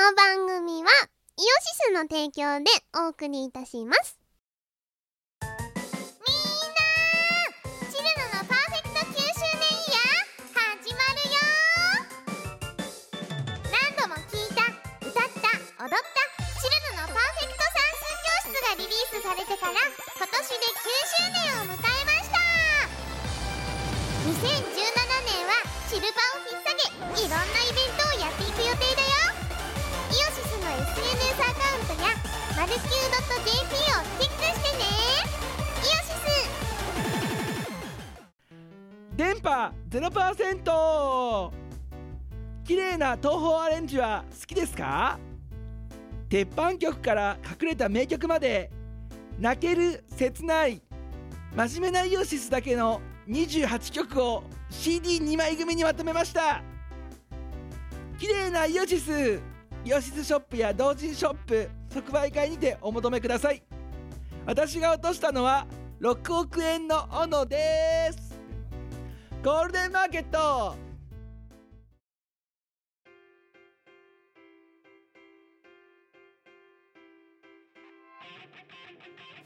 [0.00, 0.88] の番組は
[1.36, 4.16] イオシスの提供でお送りいたします。
[5.44, 6.80] みんな
[7.84, 11.36] チルノのパーフェクト9周年イヤー始まるよ
[13.68, 14.72] 何度も聴いた
[15.04, 15.52] 歌った
[15.84, 16.24] 踊った
[16.56, 19.76] チルノのパーフェクト算数教室がリリースされてから
[20.16, 22.40] 今年で9周年を迎えました。
[24.24, 25.60] 2017年は
[25.92, 26.72] シルバーを引っ提
[27.20, 27.59] げいろんな
[32.60, 32.86] マルキュー .jp を
[34.20, 34.84] チェックしてね
[35.80, 36.20] イオシス。
[39.16, 41.50] 電波0%
[42.64, 45.18] 綺麗な東宝アレンジは好きですか？
[46.28, 48.70] 鉄板曲から隠れた名曲まで
[49.38, 50.82] 泣ける切ない
[51.56, 56.62] 真面目なイオシスだけの28曲を CD2 枚組にまとめました。
[58.18, 59.40] 綺麗なイオシス
[59.82, 63.62] イオシスショップや同人ショップ即売会にてお求めください。
[64.46, 65.66] 私が落としたのは
[66.00, 68.38] 6億円の斧です。
[69.42, 70.76] ゴールデンマーケット。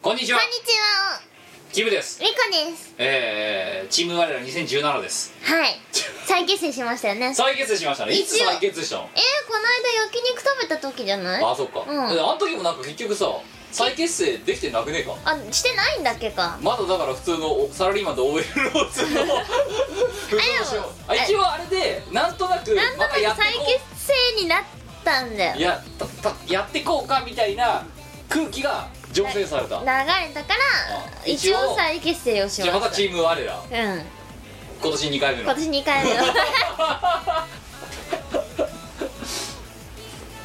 [0.03, 0.39] こんにちは。
[0.39, 1.35] こんにちは。
[1.73, 2.21] キムです。
[2.21, 2.35] リコ
[2.71, 2.95] です。
[2.99, 5.33] えー、チーム我ら2017です。
[5.43, 5.81] はい
[6.35, 7.27] 再結成しましたよね。
[7.27, 8.13] えー、再結成しましたね。
[8.15, 9.03] いつ再結成したの？
[9.05, 11.45] この間焼肉食べた時じゃない？
[11.45, 12.15] あそっか、うん。
[12.15, 13.27] であの時もなんか結局さ
[13.71, 15.15] 再結成できてなくねえか？
[15.25, 16.59] あしてないんだっけか？
[16.61, 18.43] まだだから普通のおサラリーマンと OL の
[18.85, 24.63] 普通のあ一応あれでなんとなくまたやって再こ結成になっ
[25.05, 25.55] たんだよ。
[25.57, 27.85] うやたたやってこうかみたいな
[28.29, 29.79] 空気が醸成された。
[29.79, 32.63] 流れたからあ一応再結成をしました。
[32.65, 33.63] じゃあまたチーム我ら。
[33.71, 34.07] うん
[34.85, 35.45] 今年2回目の。
[35.45, 36.23] 今年2回目の。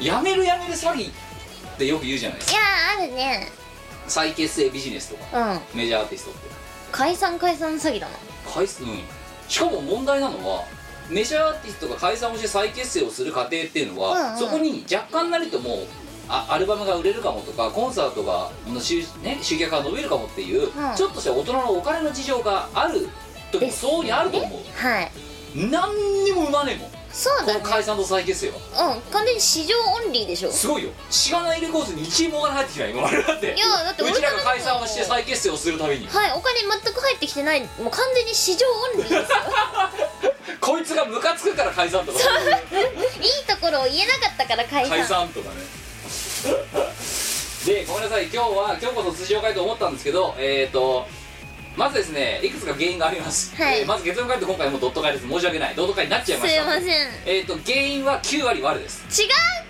[0.00, 1.12] やめるやめる詐欺っ
[1.76, 2.58] てよく言うじゃないですか。
[2.58, 2.62] いや
[2.98, 3.52] あるね。
[4.08, 5.60] 再結成ビジネスとかうん。
[5.78, 6.40] メジャーアーティストって。
[6.90, 8.14] 解散解散詐欺だな。
[8.50, 9.02] 解散うん。
[9.46, 10.64] しかも問題なのは
[11.10, 14.38] メジャーアーティストが解散をして再結成をする過程っていうのは、うんうん。
[14.38, 15.86] そこに若干なりとも
[16.30, 20.96] あアルバムが売れるかもとかコンサートがの集,、ね、集客が伸びるかもっていう、うん。
[20.96, 24.60] ちょっとした大人のお金の事情があるとですそうにあると思う。
[24.76, 25.10] はい。
[25.54, 26.90] 何にも生まねえもん。
[26.90, 27.54] こそうだね。
[27.54, 28.94] の解散と再結成は。
[28.94, 30.52] うん完全に市場オンリーでしょ？
[30.52, 30.90] すごいよ。
[31.10, 33.54] しがないレコーズに1円もお金入ってきてない今までだって。
[33.54, 36.06] いやだってう俺ちらが解散をして再結成をするために。
[36.06, 37.60] はいお金全く入ってきてない。
[37.62, 39.20] もう完全に市場オンリーですよ。
[40.60, 42.18] こいつがムカつくから解散とか。
[42.20, 44.90] いいところを言えなかったから解散。
[44.90, 45.56] 解散とかね。
[47.66, 48.24] でごめんなさい。
[48.32, 51.06] 今日は今日こそ通常会と思ったんですけどえっ、ー、と
[51.76, 53.80] まずですねいくつか原因があります、はい。
[53.80, 55.28] えーまず結論から言うと今回もドット会です。
[55.28, 55.74] 申し訳ない。
[55.74, 56.62] ドット会になっちゃいすました。
[56.62, 56.84] いません。
[56.84, 56.94] 違う
[57.26, 59.04] えっ、と原因は9割我です。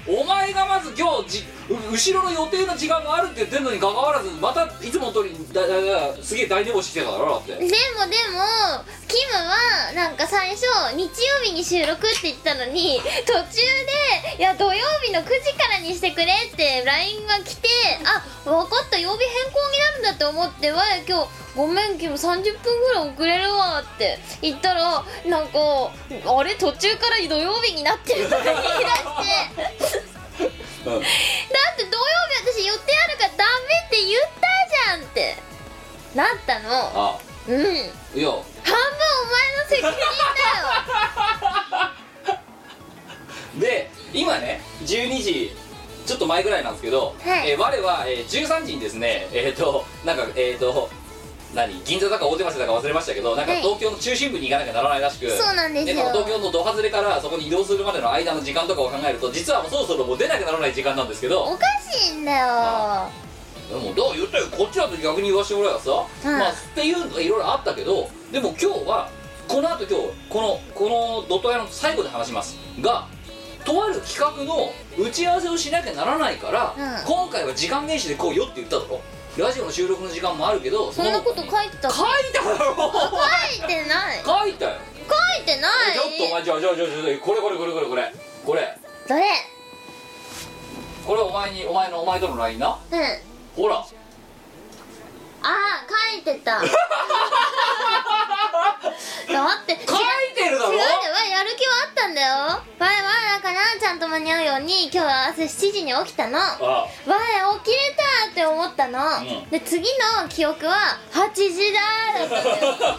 [0.08, 7.52] お前がまず今日じう後ろの予定の時間があるって言ってんのにかかわらずまたいつもの通りだだだすげえ大寝坊してきたからだって。
[7.52, 10.64] でもでもキムはなんか最初
[10.96, 13.60] 日曜日に収録って言ったのに途中
[14.34, 17.68] で「いや土曜日の9時からにしてくれ」って LINE が来て
[18.04, 24.18] 「あ分かった曜日変更になるんだ」って思って「わい今日ごめんキム30分ぐらい遅れるわ」って。
[24.42, 25.58] 言ったらなんか
[26.26, 26.54] 「あれ？
[26.54, 30.50] 途中から土曜日になってる」とか言い出して。
[30.86, 32.04] う んだって土曜
[32.44, 34.30] 日私予定あるからダメって言った
[34.86, 35.36] じゃんって。
[36.14, 36.68] なったの。
[36.94, 37.18] あ。
[37.46, 37.56] うん。
[37.56, 37.72] 半分
[38.22, 39.96] お前のいや責任だ
[40.60, 41.90] よ。
[43.60, 45.56] で今ね12時
[46.06, 47.50] ちょっと前ぐらいなんですけど、はい。
[47.50, 50.90] えー我は、えー13時にですねえっ、となんかえっ、と
[51.54, 51.82] 何？
[51.84, 53.62] 銀座だか大手町だか忘れましたけどなんかはい。
[53.62, 55.96] 東京の中心部に行かなきゃならないらしく、そうなんですよ。
[55.96, 61.42] なんか東京のど外れからそこに移動するまでの間の時間とかを考えると実はもうそろそろもう出なきゃならない時間なんですけど。
[61.42, 63.10] おかしいんだよ。
[63.70, 65.90] でもどう言ったよこっちだと逆に言わせてもらえばさ、
[66.24, 69.08] うんまあっていうのがいろいろあったけどでも今日は
[69.46, 70.88] この後今日このこ
[71.22, 73.06] のドット屋の最後で話しますが
[73.64, 77.06] とある企画の打ち合わせをしなきゃならないから、うん。
[77.06, 79.00] 今回は時間厳守で来いよって言っただろ
[79.36, 81.88] ラジオの収録の時間もあるけどそんなこと書いてた？
[81.90, 82.74] 書書いただろ！
[83.56, 84.18] いてない。
[84.24, 84.72] 書いたよ。
[85.36, 85.72] 書いてない。
[85.94, 88.12] ちょっとお前じゃあじゃあじゃあじゃあこれこれこれこれこれ。
[88.44, 88.78] これ。
[89.08, 89.22] どれ？
[91.06, 92.78] これお前にお前のお前との LINE な？
[92.90, 93.00] うん。
[93.56, 93.76] ほら。
[93.76, 93.84] あ
[95.42, 96.60] あ書いてた。
[96.60, 96.66] だ
[99.62, 99.98] って書い
[100.34, 100.72] てるだろ？
[100.72, 102.60] 違うやる気はあったんだよ
[104.10, 106.36] 間に合うように今日は朝7時に起きたの。
[106.36, 106.86] わあ。
[106.86, 109.50] い起きれたって思ったの、うん。
[109.50, 109.86] で次
[110.22, 112.98] の記憶は8時だーだったのよ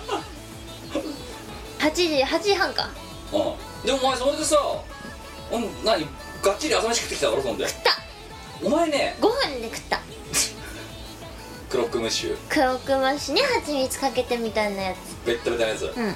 [1.80, 2.90] 8時8時半か。
[3.34, 3.86] うん。
[3.86, 4.56] でもお前それでさ
[5.52, 6.08] うん何
[6.42, 7.68] がっちり朝飯食ってきただろそんで。
[7.68, 7.92] 食った。
[8.64, 9.18] お前ね。
[9.20, 10.00] 5分で食った。
[11.70, 15.26] クロックムッシュクロックマッシュに蜂蜜かけてみたいなやつ。
[15.26, 15.86] ベッタベタなやつ。
[15.86, 16.16] うん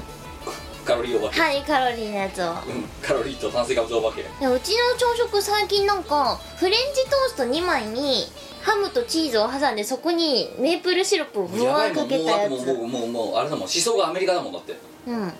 [0.85, 2.51] カロリーお化け、ハイカロリーのやつを。
[2.51, 2.55] うん
[3.01, 8.25] カロリーと炭水化物お化けでうちの朝食最近なんかフレンチトースト2枚に
[8.61, 12.51] ハムとチーズを挟んでそこにメープルシロップをぶわーかけたやつ。
[12.51, 14.75] もうもうもうもうあれだもん思想がアメリカだもんだって。
[15.07, 15.33] うん。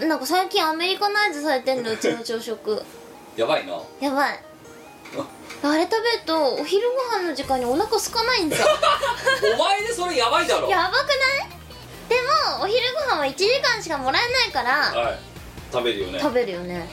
[0.00, 0.08] うん。
[0.08, 2.82] なんか最近アメリカナイズされてんのうちの朝食。
[3.36, 3.80] やばいな。
[4.00, 4.40] やばい。
[5.62, 8.68] あれ食べるとお昼ご飯の時間にお腹空かないんですよ。
[9.54, 10.68] お前でそれやばいだろ。
[10.70, 11.14] やばくな
[11.56, 11.59] い？
[12.10, 12.16] で
[12.58, 15.18] もお昼ご飯は1時間しかもらえないからはい。
[15.72, 16.18] 食べるよね。
[16.18, 16.88] 食べるよね。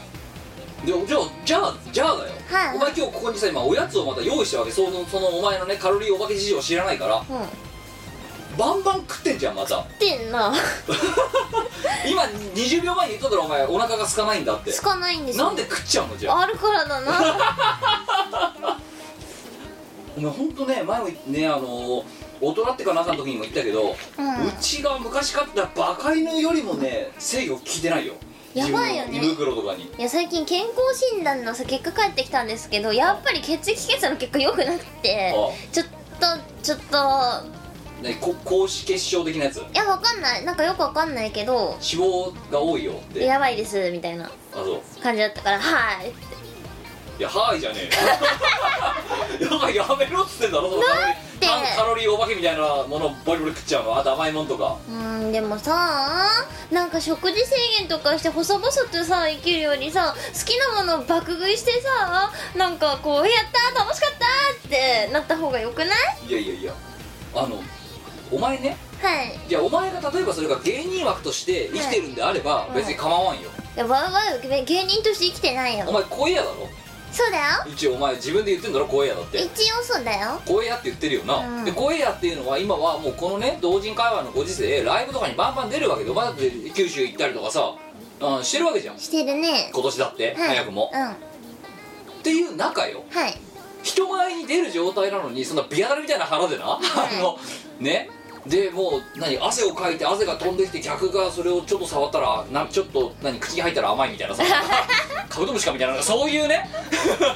[0.85, 2.75] でじゃあじゃあじゃあだよ、はい。
[2.75, 4.71] お前今日ここにさ今おやつをまた用意したわけ。
[4.71, 7.15] そのそのお前のねカロリーお化け事情を知らないから。
[7.17, 7.25] うん。
[8.57, 9.79] バンバン食ってんじゃんまた。
[9.79, 10.53] ってんな。
[12.07, 12.21] 今
[12.53, 14.71] 20秒前に言っただろお前お腹が空かないんだって。
[14.71, 15.45] 空かないんですよ。
[15.45, 16.41] なんで食っちゃうのじゃあ？
[16.41, 18.77] あるからだな。
[20.17, 22.03] お前ほんとね前もねあの
[22.41, 28.13] 大人ってかなんかの時にも言ったけど、ううんちが昔買ったバカ犬よりもね制御効いてないよ。
[28.53, 29.19] やばいよね。
[29.19, 29.83] 自分の胃袋とかに。
[29.83, 30.77] いや最近健康
[31.15, 35.93] 診断のさ結果返ってきたんですけどやっぱり血液検査の結果良くなくてあちょっと
[36.63, 37.57] ちょっと。
[38.01, 39.57] ねこ高脂血症的なやつ？
[39.57, 40.45] いやわかんない。
[40.45, 42.93] なんかよくわかんないけど脂肪が多いよ。
[42.93, 45.01] ってやばいですみたいなあそう。
[45.01, 46.09] 感じだったからはい。
[47.19, 47.89] いやはーいじゃね
[49.39, 49.49] えよ。
[49.57, 51.45] やばいやめろっつってんだろそのカロリーて。
[51.47, 53.97] 単カロリーお化けみたいなものをボリボリ食っちゃうの？
[53.97, 54.77] あと甘いもんとか。
[54.89, 54.95] うー
[55.29, 56.27] んでもさ
[56.71, 64.25] なんか食事制限とかして細々とさ生きるよりさ好きなものを爆食いしてさなんかこう「やったー楽しかった!」
[64.67, 65.85] ってなった方がよくな
[66.25, 66.29] い？
[66.29, 66.73] いやいやいや。
[67.35, 67.61] あの
[68.31, 68.77] お前ね？
[69.01, 69.39] はい。
[69.47, 74.11] いやお前が例えばそれが芸人枠として生きてるんであればうん別に構わんよ、いやわわ
[74.43, 75.85] 芸人として生きてないよ。
[75.87, 76.67] お前声屋だろ？
[77.11, 77.43] そうだよ。
[77.67, 79.37] 一応お前自分で言ってんだろ声屋だって。
[79.37, 80.41] 一応そうだよ。
[80.45, 81.65] 声屋って言ってるよな、うん。
[81.65, 87.75] で声屋っていうのは今はもうこのね同人会話のご時世ライブとかにバンバン出るわけでお前だって九州行ったりとかさ、
[88.21, 88.99] うん、してるわけじゃん。
[88.99, 89.71] してるね。
[89.73, 90.47] 今年だって、はい。
[90.49, 90.91] 早くも。
[90.93, 90.99] うん。
[90.99, 91.15] は
[92.19, 93.03] っていう中よ。
[93.29, 93.47] い。
[93.83, 96.79] 人前に出る状態なのにそんなビアダルみたいな腹でな、 あ
[97.21, 97.39] の
[97.79, 98.09] ね
[98.47, 104.43] でもう何汗をかいて汗が飛んできて客がそれをちょっと触ったらなちょっと何口に入ったら甘いみたいなさ。
[105.29, 106.69] カブトムシかみたいなそういうね。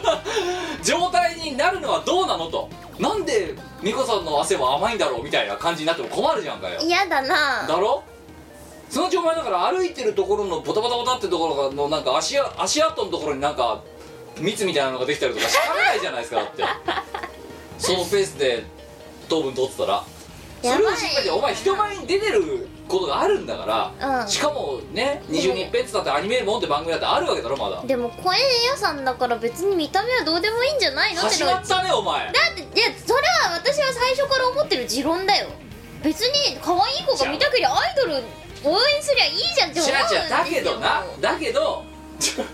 [0.84, 2.69] 状態になるのはどうなのと。
[2.98, 6.80] なんで美子さんの汗は甘いんだろうみたいな感じになっても困るじゃんかよ。
[6.81, 7.66] 嫌だな。
[7.68, 8.04] だろ
[8.90, 13.81] そのうちお前だから歩いてるところのボタボタボタってところのなんか足あ足跡のところになんか
[14.40, 16.64] 蜜みたいなのができたりとかしかねないじゃないですかだって。
[17.78, 18.64] そのペースで
[19.28, 20.04] 糖分取ってたら。
[20.04, 20.20] そ
[20.63, 20.81] やばい。
[20.81, 24.28] れをしっかりお前人前に出てることがあるんだから、うん。
[24.28, 27.81] しかもね20人ペンツだってアニメールもんって番組だってあるわけだろまだ。
[27.86, 32.25] でも声屋さんだから別に見た目はどうでもいいんじゃないのって始まったねお前。
[32.25, 35.48] だっていやそれは私は最初から思ってる持論だよ。
[36.04, 38.16] 別に可愛い子が見たけりゃアイドル
[38.64, 41.04] 応援すりゃいいじゃんって思うだけどな。
[41.19, 41.84] だけど
[42.21, 42.45] 昨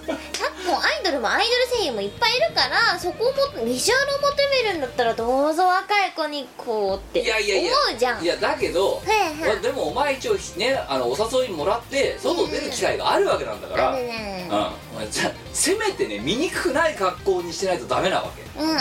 [0.65, 7.71] 今アイドルもアイドル声優もいっぱいいるからそこをもビジュアルを求めるんだったらどうぞ若い子にこうっていやいやいや。
[7.89, 8.24] 思うじゃん。
[8.24, 9.50] いやだけどはいはい。
[9.55, 15.12] まあでもお前一応ねあのお誘いもらって外出る機会があるわけなんだから、あうん。
[15.12, 18.62] じゃあせめてね見にくくない格好にしてないとダメなわけ。
[18.62, 18.75] うんうん。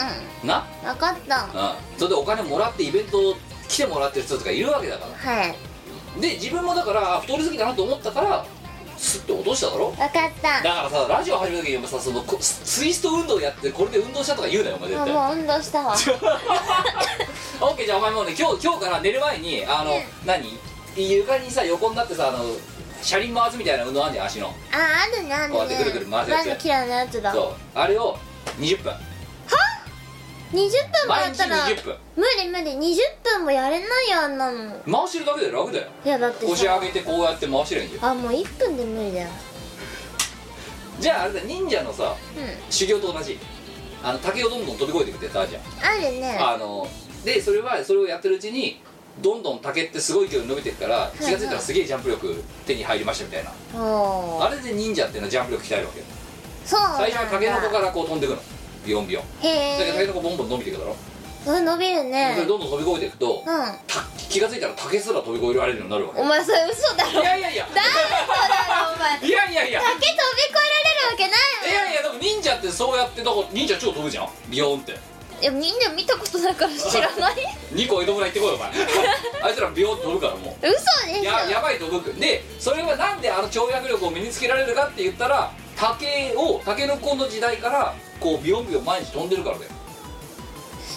[0.49, 1.45] な、分かった。
[1.45, 3.37] うん、それでお金もらってイベント
[3.69, 5.33] 来てもらってる人とかいるわけだから。
[5.33, 5.55] はい。
[6.21, 8.47] で自分もだからあ太りすぎだなと思ったから
[8.97, 9.91] スッと落としただろ？
[9.91, 10.11] 分かっ
[10.43, 10.62] た。
[10.62, 15.15] だからさラジオ始めた時にさそのこツイスト運動やってこれで運動したとか言うなよお前絶対。
[15.15, 15.93] あもう運動したわ。
[15.93, 20.00] オッケーじゃあお前もうね今日今日から寝る前にあの、うん。
[20.26, 20.59] 何？
[20.97, 22.45] 床にさ横になってさあの
[23.03, 24.49] 車輪回すみたいな運動あんじゃん足の。
[24.49, 24.53] あ
[25.12, 25.59] あるねあるね。
[25.59, 26.65] こうやってぐるぐる回すやつ。
[26.65, 27.33] 嫌いなやつだ。
[27.33, 27.55] そう。
[27.75, 28.19] あれを
[28.59, 28.93] 20分
[30.57, 30.71] 20
[31.05, 31.97] 分もや毎日ったら20分。
[32.17, 34.81] 無理無理20分もやれないよあんなの。
[34.91, 35.87] 回してるだけで楽だよ。
[36.05, 39.29] いやだって腰上げてこうやって回してるんじゃんあもう1分で無理だよ。
[40.99, 42.73] じゃああれだ忍者のさうん。
[42.73, 43.39] 修行と同じ。
[44.03, 45.63] あの竹をどんどん飛び越えていくってやつあるじゃん。
[45.91, 46.39] あるね。
[46.41, 46.89] あの
[47.25, 48.81] でそれはそれをやってるうちに
[49.21, 53.53] どんどん竹ってすごい勢いで伸びていくから気が付いたらすげえジャンプ力手に入りましたみたいな。
[53.81, 56.05] おあれで忍者っていうのはジャンプ力鍛えるわけよ。
[56.65, 58.43] そうなんだ最初は竹の子からこう飛んでいくの
[58.87, 59.25] ビヨンビヨン。
[59.47, 60.97] へだけど竹えの子ボンボン伸びていくだろ。
[61.47, 62.35] うん伸びるそね。
[62.38, 63.64] れどんどん飛び越えていくとうん。
[63.87, 66.21] た気が付いたら竹すら飛び越えられるようになるわけ。
[66.21, 67.11] お前それ嘘だろ。
[67.21, 67.69] いやいやいや。
[67.75, 67.95] 誰だ
[68.88, 69.28] ろお前。
[69.28, 69.81] いやいやいや。
[69.81, 74.28] 竹飛び越えられるわけないいやいやでも忍者ってそうやってだから忍者超飛ぶじゃん。
[74.49, 74.99] ビヨーンって
[75.47, 77.35] いや忍者見たことないから知らない。
[77.71, 78.69] 2個江戸村行ってこいお前
[79.45, 80.67] あいつらビヨーンって飛ぶからもう。
[80.67, 80.71] 嘘
[81.07, 81.23] でしょ。
[81.23, 89.71] ややばい飛ぶでそれはなんであの跳躍力を身につけられるかって言ったら竹をタケノコの時代からこうビヨンビヨン毎日飛んでるからだよ。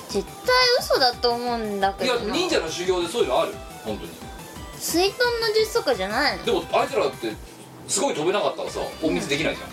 [0.10, 0.34] 絶対
[0.80, 3.54] 嘘だと思うんだけいやどな忍者の修行でそういうのある。
[3.86, 4.12] 本当に。
[4.80, 6.46] 水遁の術とかじゃないの？
[6.46, 7.34] でもあいつらだって
[7.88, 9.70] すごい飛べなかったらさ隠密できないじゃん、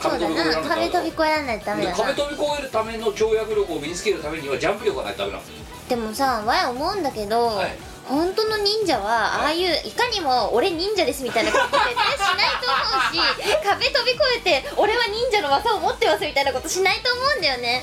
[0.00, 0.68] そうだな。
[0.68, 2.04] 壁飛び越えられないとダメでだな。
[2.04, 5.54] 壁飛び越えるための跳躍力を身につけるためにはジャンプ力がないとダメなんですよ
[5.88, 7.76] でもさわい思うんだけど、はい。
[8.06, 13.20] 本当の忍者はああいういかにも俺忍者ですみたいなこと絶対しないと思うし
[13.62, 17.82] 壁飛び越えて俺は忍者の技を持ってますみたいなことしないと思うんだよね。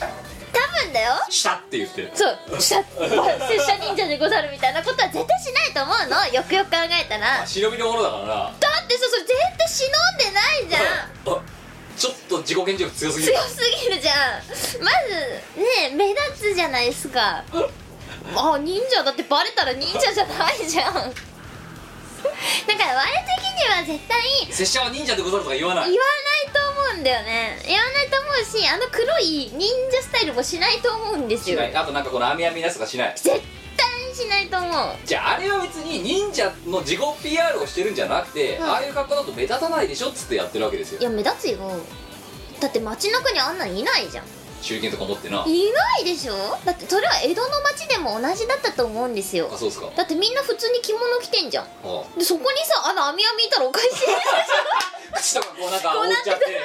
[0.51, 1.11] 多分だよ。
[1.29, 2.09] シャッって言って。
[2.15, 2.39] そう。
[2.57, 6.25] 拙者忍者でござるみたいなことは絶対しないと思うの。
[6.33, 7.39] よくよく考えたら。
[7.41, 8.49] だ忍びのものだからな。
[8.49, 10.81] ってさそれ絶対忍んでないじゃん。
[11.35, 11.41] あ
[11.97, 13.33] ちょっと自己顕示力強すぎる。
[13.33, 14.15] 強すぎるじゃん。
[14.83, 17.43] まずね目立つじゃないですか。
[18.35, 20.93] あ忍者だってバレたら忍者じゃないじゃん。
[20.93, 24.21] だから我的には絶対
[24.51, 25.91] 拙者は忍者でござるとか言わない。
[25.91, 26.05] 言わ
[26.45, 26.59] ないと
[26.91, 27.59] 思うんだよね。
[27.67, 31.57] 言わないと思うしあの黒い忍者スタイルもしないと思うんですよ。
[31.57, 31.75] しない。
[31.75, 33.13] あとなんかこの網網なやつとかしない。
[33.15, 33.39] 絶
[34.15, 34.71] しないと思う。
[35.05, 38.65] じゃああれは別に忍者の自己 PR をしてるんじゃなくて、うん。
[38.65, 41.01] ああいう格好だと目立たないでしょっつってやってるわけですよ。
[41.01, 41.57] いや目立つよ。
[42.59, 44.25] だって街中にあんなのいないじゃん。
[44.65, 45.43] 手裏剣とか持ってな。
[45.43, 46.33] あいないでしょ。
[46.65, 49.49] だってそれは江戸の街でも同じだったと思うんですよ。
[49.55, 49.91] そうですか。
[49.95, 51.65] だってみんな普通に着物着てんじゃん。
[51.65, 51.67] あ
[52.17, 53.89] でそこにさあの網網いたらおかしい。
[53.89, 54.11] でしょ
[55.13, 56.45] 口とかこうなんか覆っちゃって。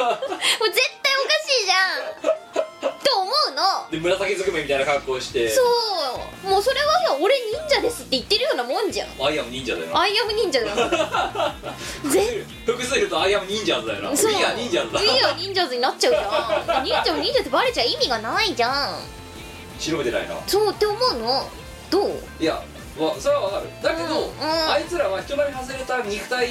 [0.00, 2.44] もう絶対おかしいじゃん。
[2.44, 3.90] って思うの。
[3.90, 5.48] で紫ずくめみたいな格好をして。
[5.48, 6.48] そう。
[6.48, 9.08] もうそれはさ俺忍者ですって言ってるようなもんじゃん。
[9.24, 10.00] アイアム忍者だよな。
[10.00, 10.76] アイアム忍者だよ。
[12.10, 14.16] ぜ複数いるとアイアム忍者だよな。
[14.16, 14.32] そう。
[14.32, 16.84] いや忍者だいいよ忍者ズになっちゃうじゃん。
[16.84, 18.98] 忍者も忍者ってバレちゃ意味がないじゃん。
[19.78, 20.36] 白めてないな。
[20.46, 21.48] そうって思うの。
[21.90, 22.20] どう？
[22.40, 22.62] いや
[22.98, 23.68] わそれはわかる。
[23.82, 24.70] だけど、うんうん。
[24.70, 26.48] あいつらは人並み外れた肉体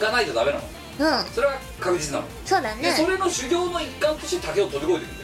[0.00, 0.64] がないとダメなの。
[0.96, 1.24] うん。
[1.32, 2.82] それは確実なの、そうだね。
[2.82, 5.12] でそれの修行の一環として竹を飛び越えてる。
[5.12, 5.23] んだ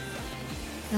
[0.93, 0.95] え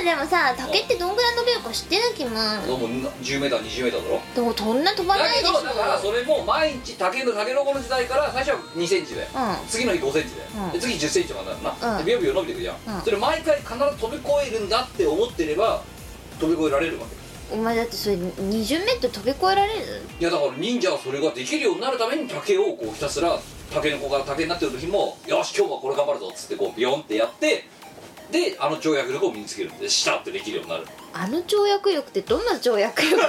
[0.00, 4.20] ー、でもさ竹ってどんぐらい伸びるか知ってなきゃもどうも 10m20m だろ。
[4.34, 5.58] でもそんな飛ばだないでしょ。
[5.58, 9.68] けどだからそれも毎日竹の竹の子の時代から最初は2センチでうん。
[9.68, 10.72] 次の日5センチで,、うん。
[10.72, 12.04] で次10センチとかになるな、うん。
[12.04, 13.02] でビヨビヨ伸びていくじゃん、うん。
[13.02, 15.82] それ毎回必ず飛び越えるんだって思ってれば
[16.40, 17.16] 飛び越えられるわけ。
[17.48, 19.80] お前だってそれ20メートル飛び越えられる？
[20.18, 23.38] いやだから忍者はそれができるようになるために竹をこうひたすら
[23.72, 27.68] 竹の子が竹になってる時もよし今日はこれ頑張るぞっつってこうビヨンってやって
[28.30, 30.86] であの跳躍力を身につけるんでシタってできるようになる。
[31.12, 33.28] あの跳躍力ってどんな跳躍力だよ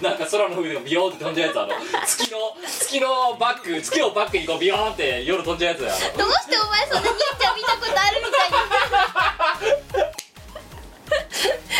[0.00, 1.72] なんか空の上でビヨンって飛んじゃうやつあの
[2.06, 8.56] 月の月のバック月をバックにこうビヨンって夜飛んじゃうやつだよどうしてお前そんな忍者見たことあるみたいに。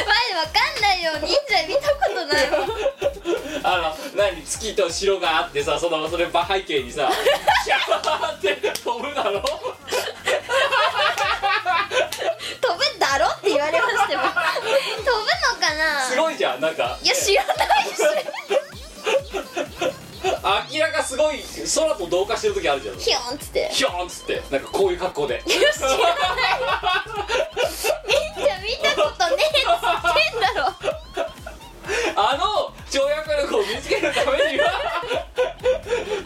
[0.07, 1.13] 前わかんないよ。
[1.23, 2.51] 忍者見たことない。
[2.51, 2.69] も ん
[3.67, 6.31] あの何月と城があってさそのそれ背
[6.63, 7.11] 景にさ
[7.65, 9.47] シャーって飛ぶだろ飛
[12.79, 14.35] ぶだろって言われましても飛ぶの
[15.61, 16.99] かなすごいじゃんなんか。
[17.03, 17.57] いや知らない
[17.89, 17.97] し。
[20.73, 21.43] 明らかすごい
[21.75, 22.97] 空と同化してる時あるじゃん。
[22.97, 23.69] ヒョンっつって。
[23.73, 24.43] ヒョーンっつって。
[24.51, 25.35] なんかこういう格好で。
[25.35, 25.99] よし知らない。
[28.07, 29.83] 忍者見たことねえっつっ
[30.31, 30.67] てんだろ。
[32.19, 35.03] あの跳躍力を見つけるためには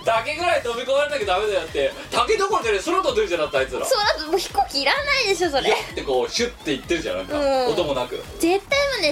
[0.04, 1.92] 竹ぐらい飛び越えられなきゃダメだよって。
[2.10, 3.84] 竹どころじゃねえ空飛んでるじゃんだってあいつら。
[3.84, 5.70] そうだともう飛行機いらないでしょそれ。
[5.70, 7.72] やってこうシュッていってるじゃんなんか、うん。
[7.72, 8.22] 音もなく。
[8.38, 8.64] 絶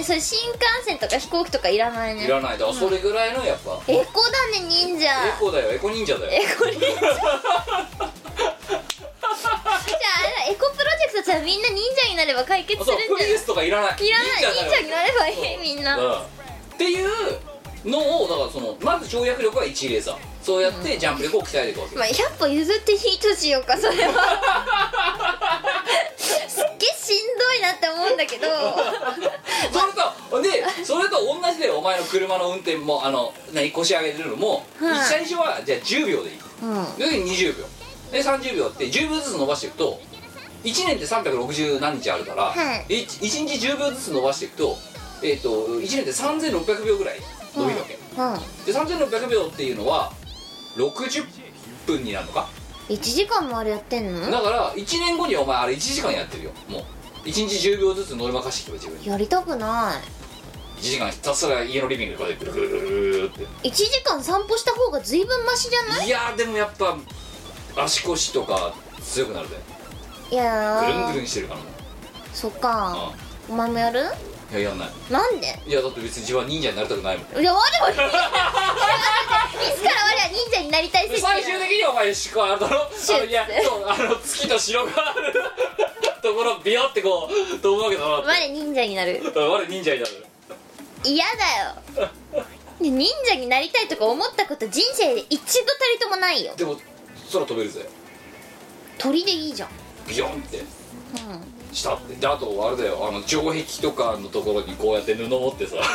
[0.09, 2.25] それ新幹線とか飛行機とかいらないね。
[2.25, 2.57] いらない。
[2.57, 5.05] だそれぐらいのやっぱ、エコだね忍者。
[5.05, 5.71] エコだよ。
[5.71, 6.31] エコ忍者だよ。
[6.31, 6.81] エコ忍者。
[6.89, 7.21] じゃあ
[10.17, 13.25] あれだエコプロジェクトじゃあみんな忍者になれば解決すそうるんじゃない？
[13.27, 14.03] プリウスとかいらない。
[14.03, 14.29] いらない。
[14.51, 15.27] 忍者になれば。
[15.29, 15.95] いいみんな。
[15.95, 16.13] うん。
[16.13, 16.15] っ
[16.79, 17.09] ていう
[17.85, 24.11] のをだからそのまず跳躍力は一例さそうやってジャンプ力を鍛えていくわけ、まあ100歩譲ってヒートしようかそれは
[26.17, 28.47] すっげえしんどいなって思うんだけど
[29.71, 35.05] それとでそれと同じでお前の車の運転もあの何腰上げてるのも、はい。
[35.05, 36.39] 最初はじゃあ10秒でいい。
[36.61, 36.97] うん。
[36.97, 37.65] で20秒。
[38.11, 39.99] で30秒って10秒ずつ伸ばしていくと
[40.63, 43.01] 1年って360何日あるから、はい。
[43.01, 44.77] い1日10秒ずつ伸ばしていくと,、
[45.23, 47.19] えー、と1年って3600秒ぐらい
[47.55, 48.65] 伸びるわけ、うん。
[48.65, 50.11] で3600秒っていうのは
[50.75, 51.25] 60
[51.87, 52.49] 分になるのか
[52.89, 54.29] ？1時間もあれやってんの？
[54.29, 56.51] だから1年後にお前あれ1時間やってるよ。
[56.67, 59.01] もう1日10秒ずつ乗り任していけば自分。
[59.01, 60.19] にやりたくない
[60.79, 63.45] 1時間ひたすら家のリビングでこうやってぐるぐるぐるって。
[63.67, 66.07] 1時間散歩した方が随分マシじゃない？
[66.07, 66.97] いやーでもやっぱ
[67.83, 69.57] 足腰とか強くなるで。
[70.31, 71.65] いやぐるんぐるーんしてるからも
[72.33, 73.11] そっか。
[73.49, 74.01] お前もやる？
[74.01, 74.03] う
[74.57, 74.89] いややんない。
[75.11, 75.59] なんで？
[75.67, 77.41] いやだって別に自分は忍者になりたくないもん。
[77.41, 77.93] いや我もい。
[77.93, 78.13] つから我は
[80.31, 85.33] 忍者になりたい設最終的にお前しかあれだろシュッあのいやそうあの月と城がある
[86.21, 88.27] ところビヨってこう飛ぶわけだなって。
[88.27, 89.21] 我忍者になる。
[89.35, 90.25] 我忍者になる
[91.03, 91.25] 嫌
[91.95, 92.09] だよ。
[92.79, 96.53] ね忍者になりたいとか思ったこと人生で一度たりともないよ。
[96.55, 96.77] でも
[97.31, 97.87] 空飛べるぜ。
[98.97, 99.69] 鳥でいいじゃん。
[100.07, 100.59] ビヨンって。
[100.59, 100.65] うん。
[101.73, 102.15] したって。
[102.15, 103.05] であとあれだよ。
[103.07, 105.75] あの城壁とかのところにこうやって布持ってさ。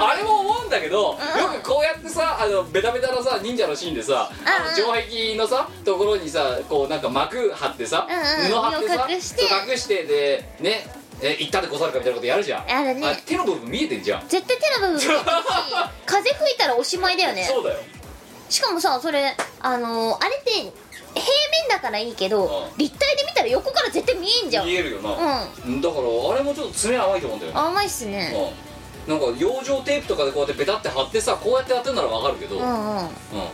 [0.00, 1.16] あれも思うんだけど、よ
[1.62, 4.74] くこうやってさあのベタベタなさ忍者のシーンでさ、あのうん。
[4.74, 8.24] 城壁のさところにさこうなんか幕張ってさ、うんうん。
[8.50, 9.48] 布張ってさ隠して。
[9.48, 12.70] そう隠してでねえ行ったでござるかみたいなことやるじゃん。
[12.70, 13.22] あるね。
[13.26, 15.24] 手の部分見えてんじゃん、絶対手の部分見えてるし
[16.06, 17.44] 風吹いたらおしまいだよね。
[17.44, 17.78] そうだよ。
[18.48, 22.78] しかもさそれあのーあれって平面だからいいけど、うん。
[22.78, 24.66] 立体で見たら横から絶対見えんじゃん。
[24.66, 25.42] 見えるよな、うだから
[26.32, 27.58] あれもちょっと爪甘いと思うんだよね。
[27.58, 28.32] 甘いっすね。
[28.34, 28.68] うん。
[29.08, 32.98] なんか養生テープとかでこうやってペタって貼ってさこうやってやってんならわかるけど、ううんん。
[32.98, 33.08] うん。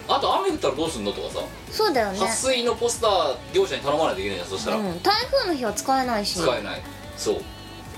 [0.08, 1.40] あと雨降ったらどうすんのとかさ。
[1.70, 2.18] そうだよね。
[2.18, 6.34] 撥水のポスター業者に頼まないといけないじゃんそしたら、うん、台風の日は使えないし。
[6.38, 6.82] 使えない
[7.16, 7.36] そう。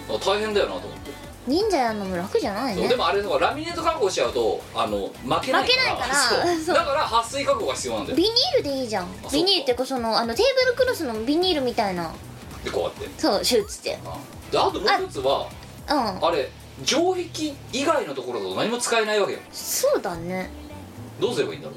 [0.08, 1.10] あ大変だよなと思って、
[1.46, 2.82] 忍者やるのも楽じゃないね。
[2.82, 5.62] そうでもあれとかラミネート加工しちゃうとあの負けないから。
[5.62, 6.14] 負けないから。
[6.14, 6.60] そう。
[6.60, 6.74] そう。
[6.74, 8.16] だから撥水加工が必要なんだよ。
[8.16, 9.08] ビニールでいいじゃん。
[9.22, 9.32] そう。
[9.32, 12.12] ビニールっていうかそのあのテーブルクロスのビニールみたいな。
[12.64, 13.20] でこうやって。
[13.20, 13.98] そうシューツって。
[14.04, 14.18] あ。
[14.50, 15.48] であともう一つは
[15.88, 16.26] うん。
[16.26, 16.48] あれ
[16.84, 17.22] 城壁
[17.72, 19.38] 以外のところだと何も使えないわけよ。
[19.50, 20.50] そうだね。
[21.20, 21.76] どうすればいいんだろう。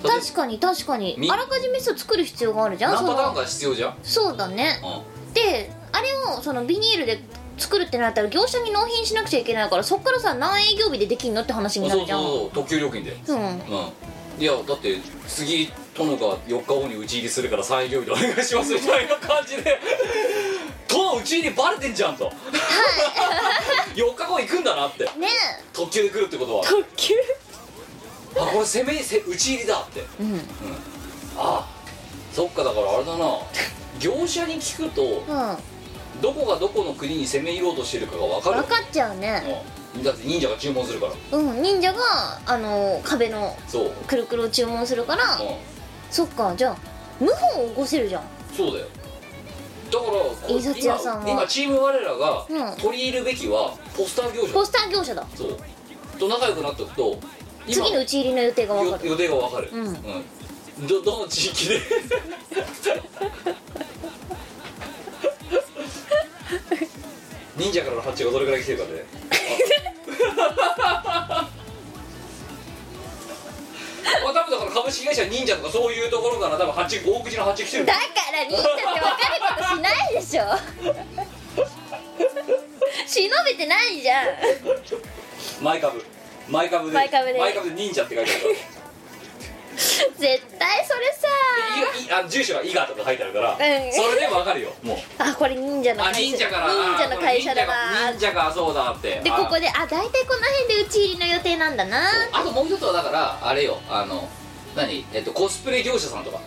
[0.00, 1.16] 確かに確かに。
[1.18, 2.96] みあらかじめそう作る必要があるじゃん。
[2.96, 4.80] その何パターンか必要じゃん、そうだね。
[4.84, 5.34] うん。
[5.34, 7.20] であれをそのビニールで
[7.56, 12.22] 作るってなったら業者に納品しなくちゃいけないからそっからさ何営業日でできんのって話そうそうになるじゃん。
[12.22, 13.38] そう特急料金でうん。
[13.38, 13.58] うん。
[14.38, 19.78] いやだって次殿が4日後に討ち入りするから3営業日でお願いしますみたいな感じで。
[20.88, 22.32] 殿討ち入りバレてんじゃんと。
[23.94, 25.04] 4日後行くんだなって。
[25.04, 25.10] ね
[25.72, 26.64] 特急で来るってことは。
[26.64, 27.14] 特急？
[28.36, 30.04] あこれ攻めせ討ち入りだって。
[30.20, 30.40] うん。
[31.36, 31.66] あ
[32.32, 33.38] そっかだからあれだな。
[33.98, 35.56] 業者に聞くとうん
[36.20, 38.62] どこがどこの国に攻め入ろうとしてるかが分かる。
[38.62, 39.42] 分かっちゃうね。
[39.94, 40.02] うん。
[40.02, 41.38] だって忍者が注文するから。
[41.38, 42.00] うん忍者が
[42.46, 45.40] あの壁のそう、くるくるを注文するからうん、
[46.10, 46.76] そっかじゃあ
[47.18, 48.22] 謀反を起こせるじゃん。
[48.56, 48.86] そうだよ。
[49.90, 51.22] だから印刷屋さんは。
[51.22, 52.76] 今今チーム我らがうん。
[52.76, 55.26] 取り入るべきはポスター業者ポスター業者だ。
[55.34, 55.56] そう。
[56.18, 57.18] と仲良くなっておくと
[57.66, 59.06] 今次の打ち入りの予定が分かる。
[59.06, 59.70] よ予定が分かる。
[59.72, 59.86] うん。
[59.86, 60.86] うん。
[60.86, 61.80] どどの地域で？
[67.56, 69.04] 忍者からの発注がどれくらい来てるかで。
[74.08, 77.84] あ多分だから株式会社忍者とかそういうところから多分発注大口の発注来てる。
[77.86, 78.00] だか
[78.32, 79.04] ら忍者って分かる
[79.56, 80.44] ことしないでしょ。
[83.06, 84.26] 忍べてないじゃん。
[85.60, 86.04] 前株。
[86.48, 86.94] 前株で。
[86.94, 87.32] 前株で
[87.74, 88.54] 忍者って書いてあるから。
[90.18, 90.84] 絶対
[92.10, 93.58] あ住所は伊賀とか書いてあるから、ん。
[93.58, 93.64] そ
[94.14, 94.96] れでわかるよもう。
[95.18, 97.72] あこれ忍者のあ会社忍者から忍者の会社だな。
[98.08, 102.08] あ忍者かそうだってあでここであ大体この辺で打ち入りの予定なんだな。
[102.32, 104.28] あともう一つはだからあれよあの
[104.76, 106.38] 何えっとコスプレ業者さんとか。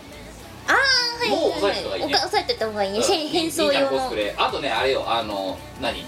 [0.68, 0.74] ああ
[1.20, 2.14] はいもう押さえてた方がいいね。
[2.14, 4.34] おか押さえてた方がいいね、うん変変装忍者用のコスプレ。
[4.38, 6.04] あとねあれよあの何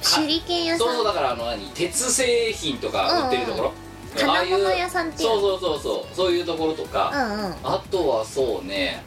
[0.00, 0.86] 手裏剣屋さん。
[0.86, 3.72] そうそうだからあの何鉄製品とか売ってるところ、
[4.16, 6.14] 金物屋さんっていうそうそうそうそう。
[6.14, 7.54] そういうところとか、うんうん。
[7.62, 9.02] あとはそうね。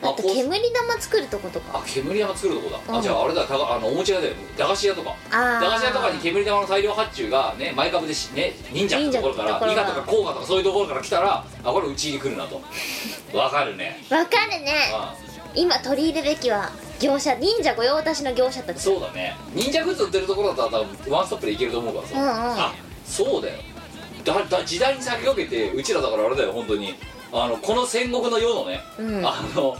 [0.00, 1.80] あと煙玉作るとことか。
[1.80, 2.98] あ煙山作るとこだ、うん。
[3.00, 4.34] あじゃああれだあのおもちゃ屋だよ。
[4.56, 5.16] 駄菓子屋とか。
[5.32, 12.62] あ駄菓子屋とかに煙玉の大量発注がね前株でしね忍者ってところから伊賀とか甲賀とかそういうところから来たらあこれうちに来るなと。
[13.36, 14.00] わかるね。
[14.08, 14.92] わかるね。
[14.94, 15.16] あ
[15.54, 18.80] 今取り入れるべきは業者忍者御用達の業者たち。
[18.80, 19.36] そうだね。
[19.52, 22.60] 忍者グッズ売ってるところだったら多分ワンストップでいけると思うからさ、うんうん。
[22.60, 23.58] あそうだよ
[24.24, 26.94] だだ時代に先駆けてうちらだからあれだよ本当に。
[27.30, 29.26] あのこの戦国の世のね、うん。
[29.26, 29.76] あの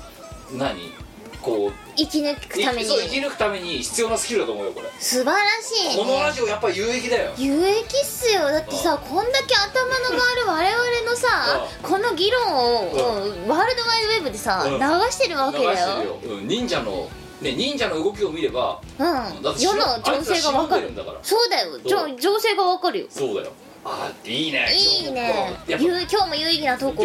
[0.53, 0.93] 何？
[1.41, 2.83] こう生き抜くために。
[2.83, 4.89] いそう生き抜くために必要なスキルだと思うよこれ。
[4.99, 7.33] 素晴らしいこのラねジオやっぱり有益だよ。
[7.39, 8.41] 有益っすよ。
[8.51, 13.49] だってさこんだけ頭の回る我々のさこの議論をうん。
[13.49, 14.79] ワールドワイドウェブでさうん。
[14.79, 15.77] 流してるわけ流だよ。
[15.79, 17.09] してるよ、うん、忍者の
[17.41, 19.43] ね忍者の動きを見ればうん。
[19.43, 20.87] だって世の情勢がわかる。
[20.87, 21.19] あいつら忍んでんだから。
[21.23, 21.79] そうだよ。
[22.19, 23.07] 情勢がわかるよ。
[23.09, 23.53] そうだよ
[23.91, 25.57] あいいねいいね。
[25.67, 25.89] 今日
[26.29, 26.35] も。
[26.35, 27.05] 有意義な投稿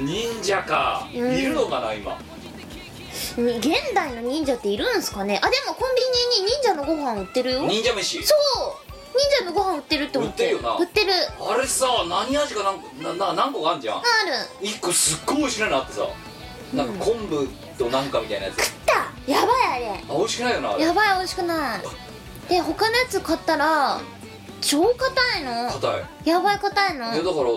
[0.00, 1.38] 忍者か、うん。
[1.38, 2.18] いるのかな今。
[3.36, 5.40] に現代の忍者っているんすかね？
[5.42, 6.02] あでもコンビ
[6.40, 7.66] ニに忍者のご飯売ってるよ。
[7.66, 8.22] 忍者飯？
[8.24, 8.38] そう。
[9.16, 10.44] 忍者のご飯売ってるって思って。
[10.44, 10.76] 売ってるよな。
[10.76, 11.12] 売ってる。
[11.40, 13.96] あれさ何味か何個なな何個かあんじゃん？
[13.98, 14.00] あ
[14.60, 16.00] 一個すっごい美味しいのあってさ。
[16.02, 16.08] る
[16.76, 18.56] なんか昆布となんかみたいなやつ。
[18.84, 20.04] だやばいあれ。
[20.08, 20.82] あ美味しくないよなあれ。
[20.82, 21.80] やばい美味しくない
[22.48, 24.00] で他のやつ買ったら
[24.60, 25.70] 超硬いの？
[25.70, 26.28] 硬い。
[26.28, 27.14] やばい硬いの？
[27.14, 27.50] いやだから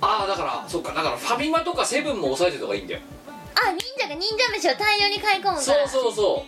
[0.00, 3.00] ああだからそっかだからファミマとかセブンも抑えてた方がいいんだよ。
[3.54, 5.60] あ忍者が忍者飯を大量に買い込むから。
[5.60, 6.44] そうそうそ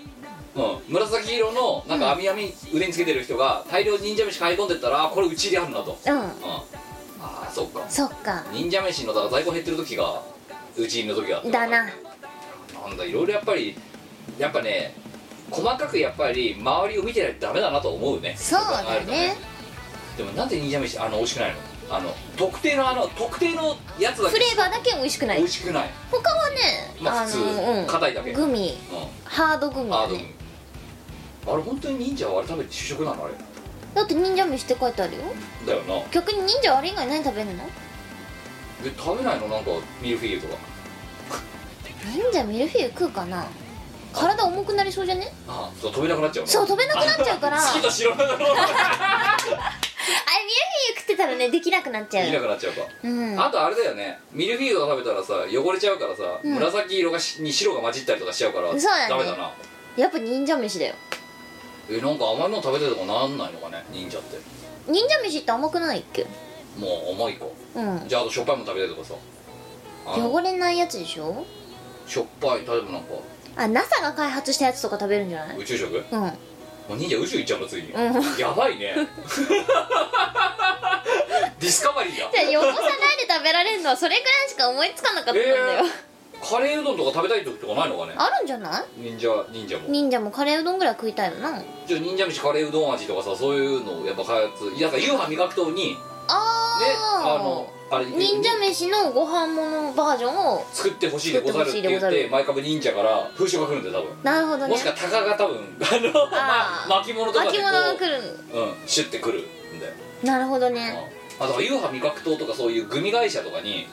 [0.57, 6.23] う、うん、紫色のなんか網網腕につけてる人が大量に忍者飯買い込んでったらあこれうちであるなと、うん、うん。
[6.23, 6.65] あ
[7.21, 7.85] あそっか。
[7.89, 8.45] そっか。
[8.53, 10.23] 忍者飯のだから在庫減ってる時が
[10.77, 11.85] うちの時があっただな。
[12.87, 13.77] なんだいろいろやっぱり
[14.39, 14.95] やっぱね
[15.51, 18.35] 細かくやっぱり周りを見てないとダメだなと思うね。
[18.37, 19.37] そうだ考えるとね。
[20.17, 21.57] でもなんで忍者飯あの美味しくないの？
[21.91, 24.35] あの特定のあの特定のやつだけ。
[24.35, 25.39] フレーバーだけ美味しくない。
[25.39, 25.91] 美味しくない。
[26.11, 26.57] 他はね
[27.01, 27.87] まあ普通のうん。
[27.87, 28.33] 硬いだけ。
[28.33, 28.77] グミ。
[28.93, 30.35] うハードグミんあでもだね
[31.47, 33.25] あれ本当に忍者はあれ食べて主食なの？
[33.25, 33.35] あれ。
[33.95, 35.23] だって忍者飯って書いてあるよ。
[35.67, 36.03] だよな。
[36.11, 37.65] 逆に忍者あれ以外何食べるの？
[38.85, 39.49] で食べないの？
[39.49, 39.71] なんか
[40.03, 40.57] ミルフィーユとか。
[42.15, 43.47] 忍者ミルフィーユ食うかな？
[44.13, 45.33] 体重くなりそうじゃね？
[45.47, 46.51] あそう飛べなくなっちゃうの？
[46.51, 47.57] そう飛べなくなっちゃうから。
[47.57, 48.07] あれフィーユ
[50.97, 52.27] 食ってたらねできなくなっちゃう。
[52.27, 52.81] 見なくなっちゃうか。
[53.05, 53.41] うん。
[53.41, 54.19] あとあれだよね。
[54.33, 56.55] ミルフィーユとか食べたらさ汚れちゃうからさ、うん。
[56.55, 59.11] 紫色がしに白が混じったりとかしちゃうからそうだね。
[59.11, 59.53] ダメだな。
[59.97, 60.95] やっぱ忍者飯だよ。
[61.91, 63.85] えなんか甘いもの食べてるとかなんないのかね？
[63.93, 64.39] 忍者って。
[64.91, 66.25] 忍者飯って甘くないっけ？
[66.79, 67.47] もう甘いか。
[67.75, 68.09] うん。
[68.09, 69.15] じゃああとしょっぱいもの食べてるとかさ。
[70.07, 71.45] 汚れないやつでしょ？
[72.07, 73.09] しょっぱい例えばなんか
[73.59, 75.59] あ NASA が開発したやつとか食べるんじゃない？
[75.59, 76.05] 宇宙食？
[76.11, 76.21] うん。
[76.21, 76.31] も
[76.91, 78.39] う忍者宇宙行っちゃうのついに、うん。
[78.39, 78.95] やばいね。
[81.61, 82.31] ディスカバリーだ。
[82.33, 86.49] じゃあ汚さないで食べられるのはそれぐらいしか思いつかなかったんだよ、えー。
[86.49, 88.15] カレーうどんとか食べたい時とかないのかね？
[88.17, 88.85] あるんじゃない？
[89.01, 89.89] 忍者忍者も。
[89.89, 95.97] 忍者もカレーうどんぐらい食いたいよなじゃあ忍者飯カレーうどん味とかさそういうのをやっぱ開発いやなんか夕飯味覚糖に
[96.29, 97.41] ねあー。
[97.41, 102.17] あのあれ忍者飯のご飯物バージョンを作ってほしいでござるって言ってほしいでござる。
[102.17, 104.23] て前株忍者から風習が来るんだよ多分。
[104.23, 104.69] なるほどね。
[104.69, 105.65] もしくはタカが多分あの、
[106.37, 106.89] あー。
[106.89, 109.93] ま、 巻物とかでこ巻う物が来るうんシュッてくるんだよ。
[110.23, 111.11] なるほどね。
[111.41, 113.87] あだから夕飯味覚糖とかそういうグミ会社とかに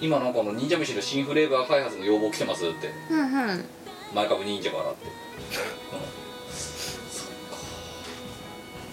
[0.00, 2.92] 今なんかあの忍者飯の新フレーバー開発の要望来てますって。
[3.10, 3.68] うんうん。
[4.14, 5.06] 前株忍者からって、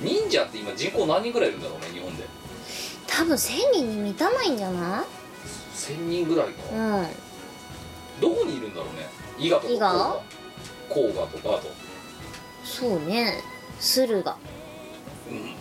[0.02, 2.24] うん、忍者って今人口何人ぐらいいるんだろうね日本で
[3.08, 5.04] 多分1000人に満たないんじゃな
[5.76, 7.08] 1000人ぐらいか、いうん。
[8.22, 9.08] どこにいるんだろうね。
[9.38, 10.22] 伊賀とか伊賀？
[10.90, 11.72] 甲賀とかあと。
[12.64, 13.42] そうね。
[13.80, 14.38] 駿河。
[15.30, 15.56] うん。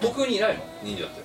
[0.00, 0.64] 東京にいないの？
[0.82, 1.22] 忍者って。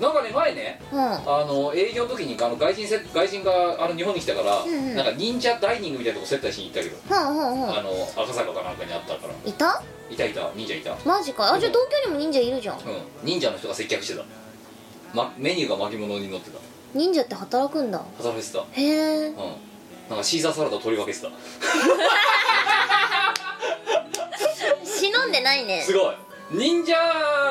[0.00, 1.00] なんかね前ねうん。
[1.00, 4.94] あの営業の時にあの外人せ外人があの日本に来たから、うんうん。
[4.94, 7.78] なんか忍者ダイニングみたいなとこ接待しに行ったけど、ほんほんほん。
[7.78, 7.90] あの
[8.22, 9.34] 赤坂かなんかにあったから。
[9.44, 9.82] いた？
[10.10, 10.50] いたいた。
[10.54, 10.92] 忍者いた。
[10.92, 11.52] うんマジか。
[11.52, 12.78] あじゃあ東京にも忍者いるじゃん。
[13.22, 14.24] 忍者の人が接客してた、
[15.14, 16.58] ま、メニューが巻物に乗ってた。
[16.94, 18.02] 忍者って働くんだ。
[18.18, 18.64] 働いてた。
[18.72, 19.36] へえうん。
[20.08, 21.30] なんかシーザーサラダ取り分けてた。
[24.84, 25.82] 忍んでないね。
[25.82, 26.14] すごい。
[26.52, 26.94] 忍者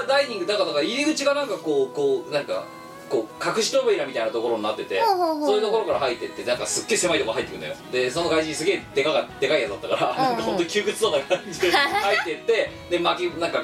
[0.07, 2.63] ダイニングだからだから入り口がなんかこうこうなんか
[3.09, 7.75] こう隠し扉みたいなところになっててそういうところから入ってってなんかすっげえ狭いところ入ってくんだよ。
[7.91, 13.63] でその外人すげえでかがでかいやつだったから、うんう本当に窮屈そうな感じで入ってってで巻きなんか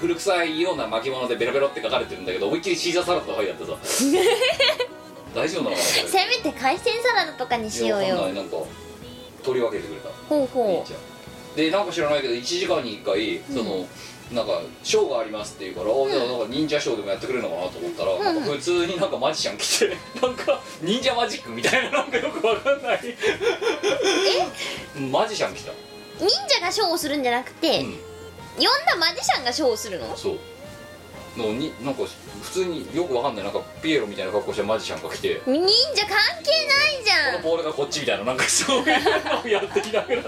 [0.00, 3.72] 古臭いような巻物でベロベロって書かれてるんだけど思いっきりシーザーサラダとか書いてあってさ
[5.34, 8.16] 大丈夫なのせめて海鮮サラダとかにしようよ。
[8.32, 8.56] なんか
[9.44, 10.08] 取り分けてくれた。
[10.28, 11.10] ほうほいいじゃん。
[11.56, 13.86] でなんか知らないけど1時間に1回その、
[14.32, 18.36] なんかショーがありますって言うから、あじゃあなんか忍者ショーでもやってくれるのかなと思ったら、ん。
[18.36, 23.00] なんか普通になんかマジシャン来てなんか忍者マジックみたいななんかよくわかんない。
[24.96, 25.00] え？
[25.00, 25.72] マジシャン来た。
[25.72, 25.74] う
[26.20, 27.86] 忍者がショーをするんじゃなくて、うん。
[27.86, 27.96] 呼ん
[28.86, 30.16] だマジシャンがショーをするの？
[30.16, 30.38] そう。
[31.36, 32.02] のになんか
[32.42, 35.68] 普通によくわかんないなんかピエロみたいな格好したマジシャンが来てこ忍者
[36.06, 37.42] 関係ないじゃん。
[37.42, 40.22] のボールがこっちみたいななんかそういうのをやってきながら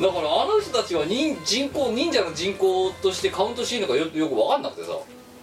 [0.00, 4.92] だからあの人たちは人人口忍者の人口としてカウントしていいのかよよく分かんなくてさ。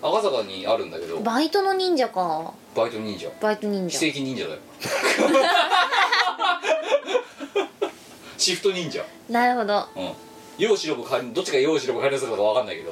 [0.02, 1.20] 赤坂にあるんだけど。
[1.22, 2.54] バイトの忍者か。
[2.76, 3.30] バイト忍者。
[3.42, 3.92] バイト忍者。
[3.98, 4.60] 非正規忍者だよ。
[8.38, 9.04] シフト忍者。
[9.28, 9.88] なるほど。
[9.96, 10.12] うん。
[10.58, 12.92] 世を白く帰りどっちが世を白く帰りするか分かんないけど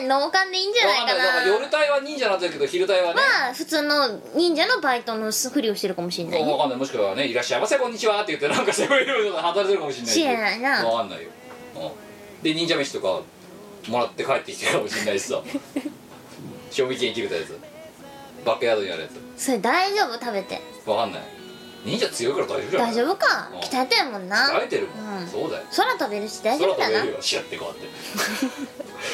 [0.00, 1.12] 農館でいいんじゃないかな。
[1.12, 3.14] から夜な帯は忍者なんだけど昼帯はね。
[3.14, 6.44] まあ普通の忍者のバイトのふりをしてるかもしれない。
[6.44, 6.78] ね分かんない。
[6.78, 11.28] もしくはね「いらっしゃいませこんにちは」って言ってなんかセブンイレブンで働い てるかもしれない知らないな分かんないよ、
[11.76, 11.78] う
[12.40, 13.20] ん、で忍者飯とか
[13.88, 15.42] もらって帰ってきてるかもしれないしさ。
[16.70, 17.58] 賞味期限切れたやつ。
[18.46, 19.44] バックヤードにあるやつ。
[19.44, 20.18] それ大丈夫？
[20.18, 20.60] 食べて。
[20.86, 21.22] 分かんない
[21.84, 23.48] 忍者強いから大丈夫大丈夫か？
[23.52, 23.58] うん。
[23.60, 24.36] 鍛えてるもんな。
[24.50, 25.26] 鍛えてるもん、うん。
[25.26, 25.64] そうだよ。
[25.76, 27.00] 空飛べるし大丈夫だな。
[27.00, 27.22] 空飛べるよ。
[27.22, 27.88] シュッてこうやって。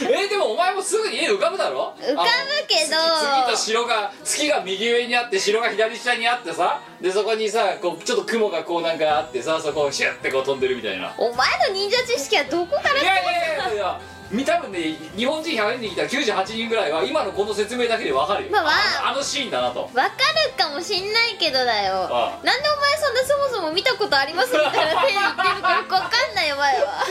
[0.20, 1.94] えーでもお前もすぐに絵浮かぶだろ？
[1.98, 2.96] 浮かぶけど。
[2.96, 6.81] 月月と城が月が右上にあって城が左下にあってさ。
[7.00, 11.14] でそこにさこうちょっと雲がこうなんかあってさそこをシュッてこう飛んでるみたいな。
[11.16, 13.98] お前の忍者知識はどこからいやいやいやいや。
[14.00, 19.03] み多分ね日本人100人に来たら98人ぐらいは今のこの説明だけでわかるよ、まあわあ。
[19.05, 19.81] のあのシーンだなと。
[19.83, 20.11] わかる
[20.57, 22.07] かもしんないけどだよ。
[22.11, 27.05] あなんでお前そんなそもそも見たことありますみたいな手で言ってるかよくわかんないよお前は。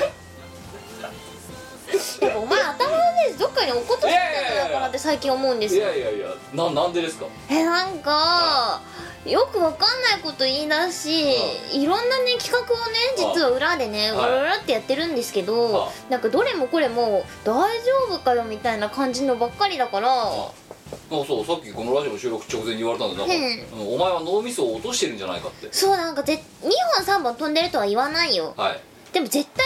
[2.22, 5.86] やっぱお前頭のねどっかに落っことしてたんじゃないかなって最近思うんですよ。
[5.86, 7.26] いやいやいやななんでですか？
[7.50, 8.82] えなんか
[9.28, 11.26] よくわかんないこと言い出し
[11.74, 14.32] いろんなね企画をね実は裏でねうはい。
[14.32, 20.52] らうらってやってるんですけどはなんかどれもこれも大丈夫かよみたいな感じのばっかりだからあ
[21.10, 23.34] そうさっきこのラジオの収録直前に言われたんでなんか、
[23.76, 23.94] うん。
[23.96, 25.68] お前は脳みそを落としてるんじゃないかって。
[25.72, 26.70] そうなんかぜ2
[27.06, 28.54] 本3本飛んでるとは言わないよ。
[28.56, 28.80] はい。
[29.14, 29.66] でも絶対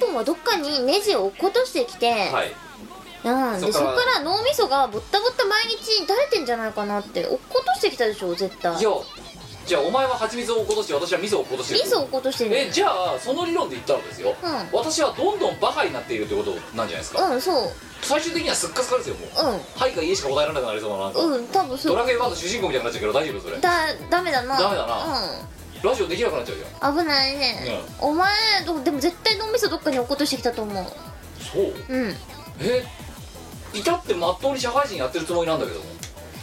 [0.00, 2.69] 1本はどっかにネジを落っことしてきて、はい
[3.22, 7.26] うん、でそっかそこからら脳みそがぼったぼった毎日垂れてんじゃないかなって。
[7.26, 8.78] 落っことしてきたでしょ絶対。
[8.78, 8.90] いや
[9.66, 11.80] じゃあお前は蜂蜜を落っことして私は味噌を落っことしてる。
[11.84, 14.78] 味噌落っことしてるえじゃあその理論で言ったらですよ、うん。
[14.78, 17.72] 私はどんどんバカになっているってことなんじゃないですか、うんそう。
[18.02, 19.52] 最終的にはすっかすかですよもう。
[19.52, 19.60] うん。
[19.80, 21.92] はいか家しか答えられなくなりそうななんか、うん多分そう。
[21.92, 23.60] ドラクエ1の主人公みたいになっちゃうけど大丈夫それ。
[23.60, 23.70] だ
[24.08, 24.58] ダメだな。
[24.58, 25.60] ダメだな。
[25.82, 26.96] ラジオできなくなっちゃうじゃん。
[26.96, 28.32] うん危ないね、お前
[28.66, 30.84] どでも絶対脳みそどっかに落っことしてきたと思う。
[31.40, 31.74] そう。
[31.88, 32.16] うん。
[32.60, 32.84] え
[33.74, 35.84] いたってまっとうに社会人やってるつもりなんだけども。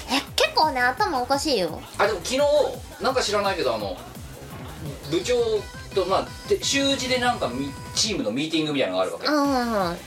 [0.09, 1.81] え結構ね頭おかしいよ。
[1.97, 3.97] あでも昨日なんか知らないけどあの
[5.11, 5.35] 部長
[5.93, 9.27] とまあで習字でなんかみチームのミーティングみたいなのがあるわけ。
[9.27, 9.97] うんうんうん。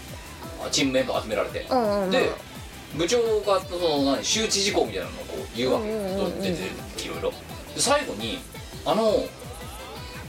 [0.71, 1.67] チームメンバー集められて。
[1.71, 2.11] うんうんうん。
[2.11, 2.31] で
[2.97, 5.89] 部長がその何周知事項みたいなのをこう言うわけ。
[5.89, 6.41] うんうんうんうん。
[6.41, 6.63] 出て
[7.05, 7.31] いろいろ。
[7.31, 8.39] で最後に
[8.85, 9.25] あの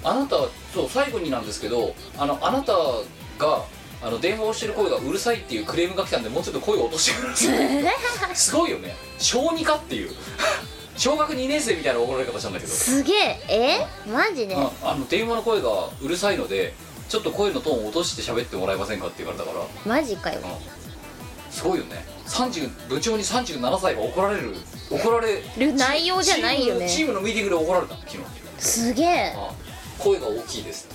[0.04, 0.36] あなた
[0.73, 3.63] そう最後になんですけどあのあなたが
[4.03, 8.35] あの電話をしてる声がうるさいっていうクレームが来たんでもうちょっと声を落としてください。
[8.35, 8.95] すごいよね。
[9.19, 10.11] 小児科っていう。
[10.97, 12.71] 小学2年生みたいな怒られ方したんだけど。
[12.71, 13.39] すげえ？
[13.47, 14.55] えマジで？
[14.55, 16.73] ああの電話の声がうるさいので
[17.09, 19.65] ちょっと声のトーンを落として喋ってもらえませんかって言われたから。
[19.85, 20.39] マジかよ。
[20.43, 21.53] うん。
[21.53, 22.05] すごいよね。
[22.27, 24.55] 30部長に37歳が怒られる
[24.89, 26.89] 怒られる内容じゃないよね。
[26.89, 28.17] チームのミーティングで怒られた昨日。
[28.57, 29.33] すげえ。
[29.35, 29.51] あ
[29.97, 30.87] 声が大きいです。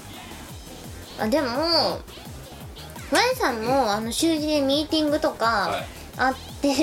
[1.19, 2.01] あでも
[3.11, 5.85] ワイさんもあの習字でミーティングとはかい。
[6.19, 6.75] あって、は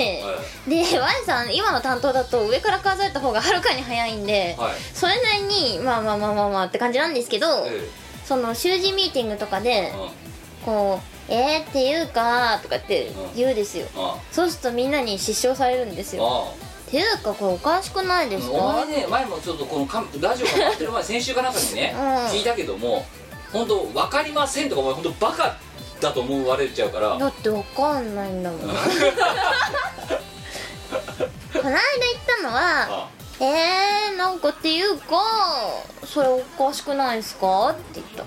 [0.66, 0.70] い。
[0.70, 4.72] でワイさん今の担当だと上から数えた方がはるかに早いんで、はい。
[4.94, 7.88] それなりにまあまあまあまあまあって感じなんですけど、え
[8.24, 9.92] その習字ミーティングとかで
[10.64, 16.26] こう「えー、っていうか」とかって言うですよ、あそうするとみんなに失笑されるんですよ。
[16.26, 22.00] あっていうかこれおかしくないですお前かね前もちょっとこのカンラジオがやってる前先週かなんかにね、うん。
[22.26, 23.04] 聞いたけども
[23.52, 25.56] 本当分かりませんとかお前本当バカ
[26.04, 27.18] だと思われちゃうから。
[27.18, 28.60] だってわかんないんだもん。
[28.60, 28.66] こ
[31.62, 31.80] の間言っ
[32.42, 33.08] たのはあ
[33.40, 35.06] 「えー、なんかっていうか
[36.04, 38.24] それおかしくないですか?」って言った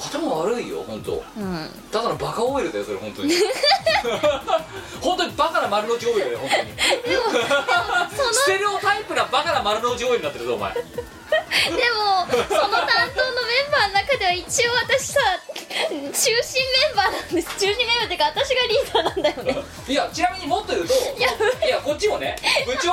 [0.00, 1.22] 頭悪いよ本当。
[1.36, 1.70] うん。
[1.90, 3.34] ただのバカ OL だよそれ本当に。
[5.00, 6.72] 本当にバカな丸の内 OL だよ本当に。
[8.32, 10.74] ステレオタイプなバカな丸の内 OL になってるぞお前。
[10.74, 15.20] でもその担当のメンバーの中では一応私さ
[15.88, 16.32] 中心メ
[16.92, 17.48] ンバーなんです。
[17.58, 19.64] 中心メンバーっていうか私がリーダーなんだよね。
[19.88, 22.92] いやちなみにもっと言うといやこっちもね部長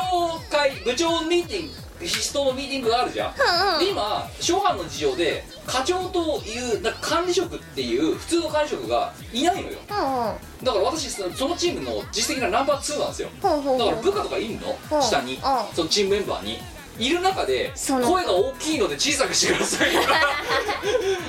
[0.50, 3.34] 会部長ミーティング必須のミーティングがあるじゃん。
[3.34, 3.80] うんうん。
[3.80, 9.80] で今諸般の事情で課長というなんか管理職っていう普通の管理職がいないのよ。
[9.90, 10.36] うんうん。
[10.64, 13.30] だから私そのチームの実績がナンバー2なんですよ。
[13.42, 13.80] ほうほうほう。
[13.80, 15.42] だから部下とかいんのうん下にうん
[15.76, 16.60] そのチームメンバーに。
[17.00, 19.90] いる中で声が大きいので小さくしてください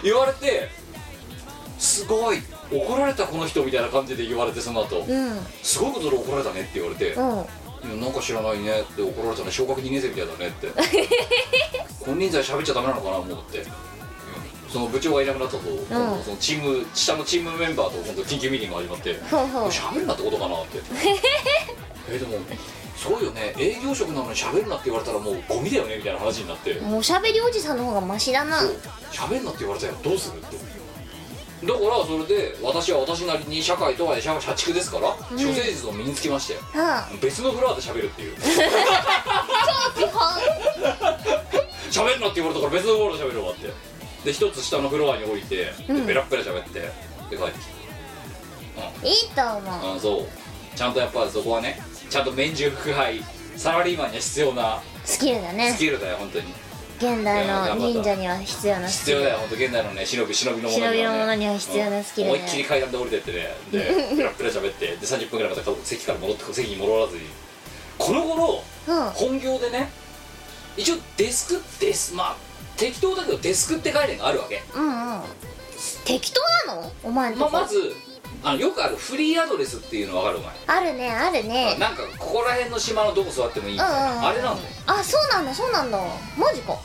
[0.02, 0.68] 言われて
[1.78, 2.38] すごい
[2.70, 4.98] 怒られたこの人みたいな感じで言われてその後。
[4.98, 5.46] うん。
[5.62, 7.12] すごいことで怒られたねって言われて。
[7.14, 7.44] うん
[7.84, 9.50] なんか知らないねって怒られたね。
[9.50, 10.68] 小学2年生みたいだねって。
[12.04, 13.72] 本人罪喋っちゃダメなのかな思って、うん
[14.72, 15.62] その部長がいなくなったと、
[16.24, 19.14] そのチーム下のチームメンバーと今度緊急ミーティングが始まって。
[19.70, 20.78] 喋るなってことかなって。
[22.08, 22.38] えでも
[22.96, 23.54] すごいよね。
[23.58, 26.72] 営業職なのに喋るなって言われたらもうゴミだよねみたいな話になって。
[26.80, 28.60] もうおしゃべりおじさんの方がマシだな。
[28.60, 28.80] そう。
[29.12, 30.56] 喋るなって言われたらどうするって
[31.64, 35.14] だからそれで私は私なりに社会とは社社畜ですから、ん。
[35.30, 37.20] 処世術を身につきましてうん。
[37.20, 38.36] 別のフロアで喋るっていう。
[38.36, 38.40] 基
[40.06, 40.22] 本
[41.90, 43.72] 喋るなって言われたから別のフロアで喋るわって。
[44.24, 46.06] で一つ下のフロアに降りて、でうん。
[46.06, 46.88] ペラッペラ喋ってで
[47.36, 47.58] 帰って
[49.02, 49.62] きいいと思う。
[49.64, 50.26] た、うん、そう。
[50.76, 53.22] ちゃんとやっぱそこはねちゃんと免中腹配
[53.56, 55.72] サラリーマンには必要なスキルだね。
[55.72, 56.46] スキルだよ本当に
[57.02, 62.34] 現代の忍者には必要なス必キル要だよ本当現代のね忍び忍びのもの忍びのものには必要なスキルね。
[62.34, 63.56] 思いっきり階段で降りてってね。
[63.72, 67.22] で ペラペラ喋ってで30分ぐらいまた席から戻って席に戻らずに。
[67.98, 69.10] この頃うん。
[69.10, 69.90] 本業でね
[70.76, 72.36] 一応デスクデスまあ
[72.76, 75.22] 適当だけどデスクって概念があるわけ、うんうん。
[76.04, 76.92] 適当なの？
[77.02, 77.94] お前のまあ、まず
[78.44, 80.52] あのよくあるフリーアドレスっていうの分かるお前。
[80.66, 81.76] あるねあるね。
[81.78, 85.98] なんかここら辺の島のどこ座ってもいいみたいな、うんうんうんあれなんだよ、あそうなんだそうなんだ。
[86.36, 86.72] マジか。
[86.72, 86.78] うん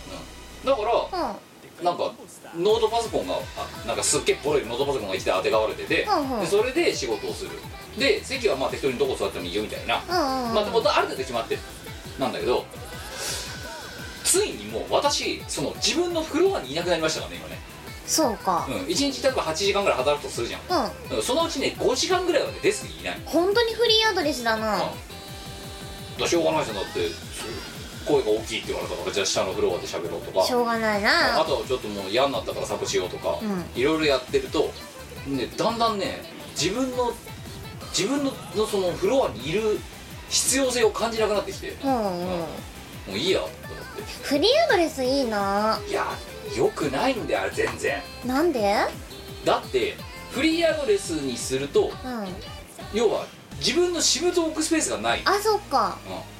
[0.67, 1.86] だからうん。
[1.86, 2.12] なんか
[2.56, 6.39] ノートパソコンがあなんかすっげえボロいノートパソコンが1台当てがわれてて、うんうん。
[6.41, 7.51] でそれで仕事をする。
[7.97, 10.56] で席はまあ適当にどこ座ってもいいよみたいな、うんうん。
[10.56, 11.62] まあでもある程度決まってる
[12.19, 12.65] なんだけど
[14.23, 17.60] ついにもう私その自分のフロアにいなくなりましたからね今ね、
[18.06, 18.67] そうか。
[18.67, 20.62] うん、1日例えば8時間ぐらい働くとするじゃん。
[21.12, 21.17] うん。
[21.17, 23.21] うんそのうちね5時間ぐらいはねデスクにいない。
[23.25, 24.75] 本当にフリーアドレスだな。
[24.75, 26.19] うん。
[26.19, 26.99] だしょうがないじゃんだって
[28.08, 30.46] 声が大きいって言われたからじゃあ下のフロアで喋ろうとか。
[30.46, 33.65] しょうがないあなとはちょっともう嫌になったからサブしようとか、うん。
[33.80, 34.72] いろいろやってると、
[35.28, 36.22] ね、だんだんね
[36.60, 37.13] 自分の
[37.89, 39.80] 自分ののそのフロアにいる
[40.30, 41.76] 必要性を感じなくなってきて。
[41.84, 42.30] うんうん。
[42.30, 42.48] も
[43.13, 43.56] ういいやと思っ
[44.24, 45.80] フリーアドレスいいな。
[45.86, 46.06] ていや
[46.56, 48.02] よくないんだよあれ全然。
[48.26, 48.76] なんで？
[49.46, 49.96] だって
[50.32, 52.28] フリーアドレスにするとうん。
[52.93, 53.26] 要は
[53.60, 55.98] 自分の私物を置くスペースがない、あそっか。
[56.08, 56.37] うん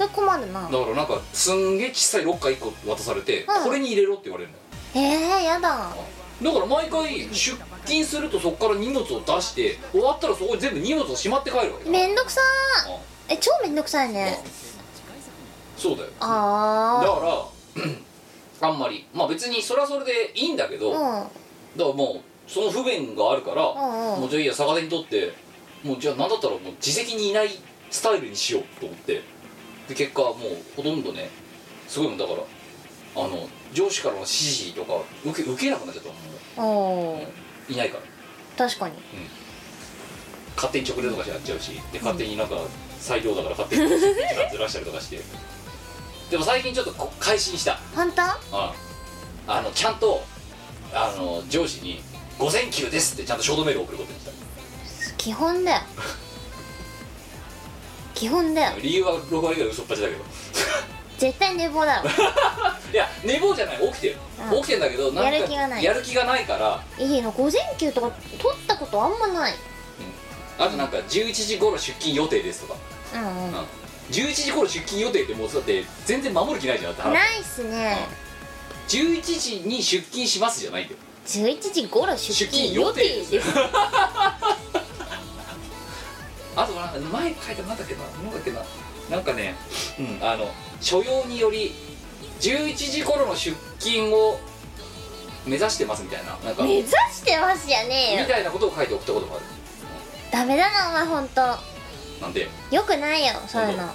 [0.00, 0.62] それ困るな。
[0.62, 3.64] だからなんかすんげえ小さいロッカー1個渡されて、うん。
[3.64, 4.50] これに入れろって言われる
[4.94, 5.08] のよ。
[5.10, 5.90] えー、やだ。
[6.42, 11.90] だから毎回出勤するとそこから荷物を出して終わったらそこに全部荷物をしまって帰るわけだ。
[11.90, 12.40] めんどくさ
[12.86, 12.94] うん。
[12.94, 14.42] ーえ超めんどくさいね。
[15.76, 16.08] そうだよ。
[16.08, 17.50] だあか
[18.64, 19.06] ら あんまり。
[19.12, 21.28] まあ別にそれはそれでいいんだけど、あ
[21.76, 24.20] だからもうその不便があるから、うんうん。
[24.22, 25.34] もうじゃあいいや逆手にとって
[25.84, 27.50] もうじゃあ何だったらもう自責にいない
[27.90, 29.20] スタイルにしようと思って
[29.90, 30.36] で結果もう
[30.76, 31.28] ほとんどね
[31.88, 32.38] すごいもんだから
[33.16, 34.94] あの上司からの指示とか
[35.26, 36.04] 受け受けなくなっちゃっ
[36.56, 37.26] たも
[37.68, 37.72] う。
[37.72, 37.74] ん。
[37.74, 38.68] いないから。
[38.68, 38.94] 確かに。
[40.54, 42.56] 勝手に直でとかしやっちゃうしで勝手になんか
[43.00, 45.20] 裁量だから勝手にずらしたりとかして。
[46.30, 47.80] でも最近ちょっとこ改心した。
[47.94, 48.22] 本当？
[48.22, 48.74] あ
[49.48, 50.22] あのちゃんと
[50.94, 52.00] あの上司に
[52.38, 54.30] 「午前休です」ってちゃんとショートメールを送ることにした。
[55.16, 55.80] 基本だよ
[58.20, 58.72] 基本だよ。
[58.82, 60.22] 理由は6割ぐらい嘘っぱちだけど。
[61.16, 62.10] 絶対寝坊だろ。
[62.92, 64.16] いや寝坊じゃない起きてる、
[64.52, 64.60] うん。
[64.60, 65.84] 起きてんだけどなんかやる気がない。
[65.84, 66.84] やる気がないから。
[66.98, 69.54] いいの午前休とか取ったことあんまない。
[70.58, 72.78] あとなんか11時頃出勤予定ですとか、
[73.14, 73.28] うんうん。
[73.28, 73.66] うん、
[74.10, 78.06] 11時頃出勤予定ってもうだって全然守る気ないじゃんだって話ないっすね。
[78.88, 80.98] 11時に出勤しますじゃないんだよ。
[81.26, 83.48] 11時頃出出勤勤予定ですです
[86.62, 88.60] あとなんか前書いたなんだっけななんだっけな。
[89.10, 89.54] なんかね、
[89.98, 90.48] うん、あの
[90.80, 91.72] 所要により
[92.40, 94.38] 11時頃の出勤を
[95.46, 98.22] 目指してますみたいななんか目指してますじゃねえよ。
[98.22, 99.44] みたいなことを書いて送ったことがある。
[100.30, 101.40] ダメだなお前ほんと。
[102.20, 102.48] なんで？
[102.70, 103.90] よくないよそういうの。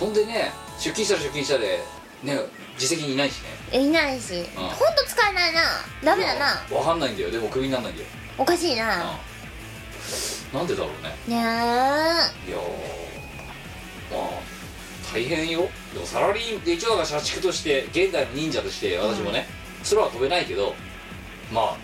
[0.00, 1.80] ほんでね出勤したら出勤したで
[2.22, 2.38] ね
[2.74, 3.40] 自責にいないし
[3.72, 3.80] ね。
[3.80, 4.44] いないし。
[4.56, 5.60] ほんと使えないな。
[6.02, 6.76] ダメだな。
[6.76, 7.30] わかんないんだよ。
[7.30, 8.96] でもクビになんないんだよ、おかしいな。
[8.96, 9.16] うん
[10.54, 11.08] なんでだろうね。
[11.26, 11.36] ねえ。
[11.36, 12.60] いやー
[14.10, 15.68] まあ大変よ。
[15.92, 19.46] でもサラリーで一応だから社畜として現代の忍者として私もね、
[19.90, 20.74] 空は飛べないけど
[21.52, 21.76] まあ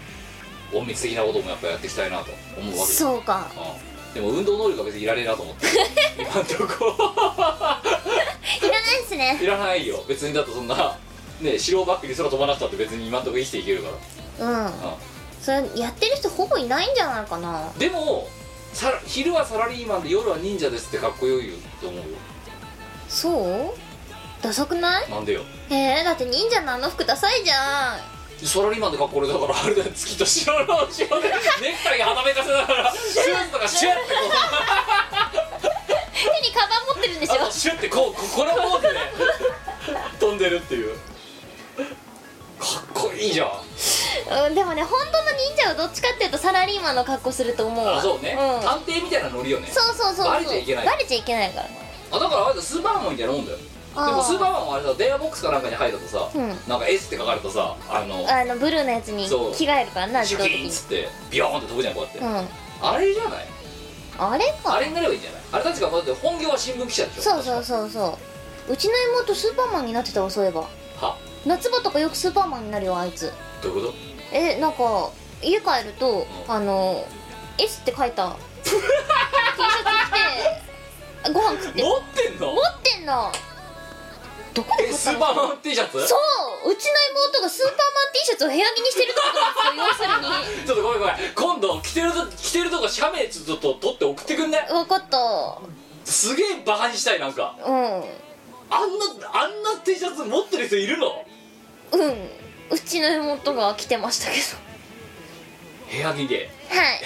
[0.72, 3.50] 隠密的なこともやっぱやっていきたいなと思うわけですそうか。
[3.56, 4.14] うん。
[4.14, 5.66] でも運動能力は別にいらねえなと思って。
[6.22, 6.94] 今んとこ。
[8.62, 9.38] いらないっすね。
[9.42, 10.04] いらないよ。
[10.06, 10.96] 別にだってそんな
[11.40, 13.88] ね白バックに空飛ばなくたって別に今んとこ生きていけるか
[14.38, 14.46] ら。
[14.46, 14.66] うん。
[14.66, 14.70] う
[15.42, 17.68] それやってる人ほぼいないんじゃないかな。
[17.68, 18.28] んでも
[18.72, 22.04] さ昼はサラリーマンで夜は忍者ですってかっこよいよと思うよ。
[23.08, 23.74] そう？
[24.42, 25.10] ダサくない？
[25.10, 25.42] なんでよ？
[25.70, 28.46] えー、だって忍者のあの服ダサいじゃん。
[28.46, 29.90] サラリーマンでかっこ俺だからあれだよ。
[29.94, 31.08] 月と白の後ろでネク
[31.84, 34.06] タイはためかせながらシュッとかシュッてこ
[36.14, 38.88] 手にカバン持ってるんでしょシュッてこうここのポーズで
[40.20, 40.96] 飛んでるっていう。
[42.58, 43.48] かっこいいじゃん
[44.30, 47.98] うん、でもね本当の忍者はどっちかっていうとサラリーマンの格好すると思うわ。
[47.98, 49.68] あそうね、ん、探偵みたいなノリよね。
[49.68, 50.26] そうそうそうそう。
[50.26, 51.66] バレちゃいけないバレちゃいけないから。
[52.12, 53.58] あだからあれだスーパーマンみたいなもんだよ。
[53.58, 53.64] で
[53.96, 54.16] あー。
[54.16, 56.48] もスーパーマンもあれさ電話ボックスかなんかに入るとさ、うん。
[56.68, 59.54] なんか S って書かれたさあのあのブルーのやつにそう。
[59.54, 62.88] 着替えるからな自シュキーンっつってビヨーンって飛ぶじゃんこうやって、うん。
[62.88, 63.46] あれじゃない？
[64.18, 64.74] あれか。
[64.74, 65.40] あれになればいいんじゃない？
[65.52, 67.22] あれたちがだって本業は新聞記者でしょ。
[67.22, 68.18] そうそうそうそ
[68.68, 68.72] う。
[68.72, 70.60] うちの妹スーパーマンになってたわそういえば。
[71.00, 71.16] は？
[71.44, 73.32] 夏場とかよくスーパーマンになるよあいつ。
[73.62, 73.92] どういうこ
[74.32, 75.10] えなんか
[75.42, 76.24] 家帰ると、ん。
[76.48, 77.04] あの
[77.58, 78.90] S って書いた T シャツ着
[81.26, 81.82] てご飯食って。
[81.82, 82.52] 持ってんの？
[82.54, 83.32] 持ってんの。
[84.52, 86.06] どこでえ買ったのスーパーマン T シャツ？
[86.08, 86.16] そ
[86.64, 86.72] う。
[86.72, 86.92] うちの
[87.30, 90.08] 妹がスーパーマン T シャツを部屋着にしてるってことですよ要する
[90.60, 90.64] に。
[90.66, 91.16] ちょっとごめんごめん。
[91.34, 95.58] 今度着てると着てるとこ写メちょっと撮って送ってくんね分かった。
[96.04, 97.54] すげえバカにしたいなんか。
[97.64, 97.74] うん。
[98.72, 101.24] あんなあんな T シャツ持ってる人いるの？
[101.92, 102.30] うん
[102.70, 104.38] うちの妹が着てましたけ
[105.90, 106.50] 部屋着で。
[106.72, 107.00] どはい。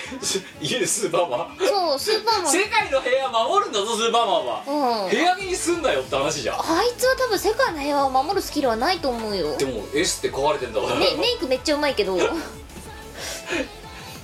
[0.60, 1.56] 家でスーパーマン？
[1.66, 2.52] そうスーパーマン。
[2.52, 4.62] 世界の平和守るんだぞスーパーマンは。
[5.06, 5.10] うん。
[5.10, 6.56] 部屋着にすんなよって話じゃん。
[6.60, 9.56] あいつは多分世界の平和を守るスキルはないと思うよ。
[9.56, 12.18] でも S って書かれてんだから、メメイクめっちゃうまいけど。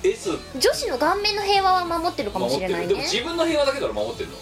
[0.03, 2.75] S 女子の顔面の平和は守ってるかも守ってる。
[2.75, 4.39] でもしれないね自分の平和だけだろ守ってんの、ん？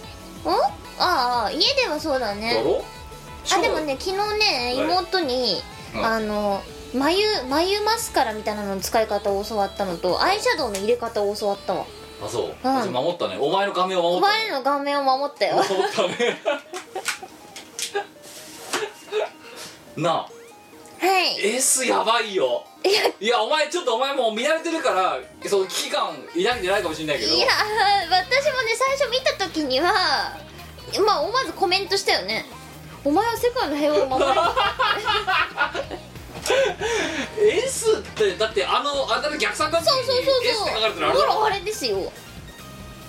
[1.01, 2.85] ああ家ではそうだだねろ？
[3.53, 4.85] あでもね昨日ねはい。
[4.85, 5.63] 妹に、
[5.95, 6.05] うん。
[6.05, 6.61] あの
[6.95, 11.85] 眉眉マスカラみたいなのの使い方を教わったのとアイシャドウの入れ方を教わったわ。
[12.25, 12.49] あそう、ん。
[12.53, 13.37] じゃあ守ったね。
[13.39, 15.57] お前の顔面をお守った前の顔面を守ったよ。
[15.57, 16.41] 守ったね。
[19.97, 20.15] なあ。
[21.01, 21.47] はい。
[21.47, 22.65] S やばいよ。
[22.85, 23.03] いや。
[23.21, 25.19] いやお前ちょっとお前もう見慣れてるから
[25.49, 27.33] その危機感抱いてないかもしれないけど。
[27.33, 27.49] いや
[28.11, 29.93] 私もね最初見た時には
[31.05, 32.47] まあ思わずコメントしたよね。
[33.05, 34.41] お前は世界の平和を守れる
[37.65, 42.13] S ってだってあのあんなの逆三角形にそうそうそう S って書かれてるあれだろそうほらあれですよ。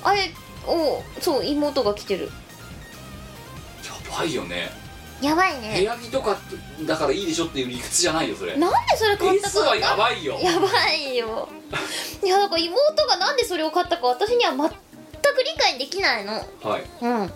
[0.04, 0.32] あれ
[0.68, 2.26] をそう妹が着てる。
[2.26, 4.72] やばいよね。
[5.22, 6.38] やばい部ね屋着とか
[6.86, 8.56] だからいいでしょっていう理屈じゃないよそれ。
[8.58, 10.40] なんでそれ買った S かはやばいよ。
[10.40, 11.50] やばいよ。
[12.24, 14.74] いやだから妹がなんでそれを買ったか私には全く
[15.44, 16.34] 理解できないの。
[16.64, 16.84] はい。
[17.02, 17.34] うん。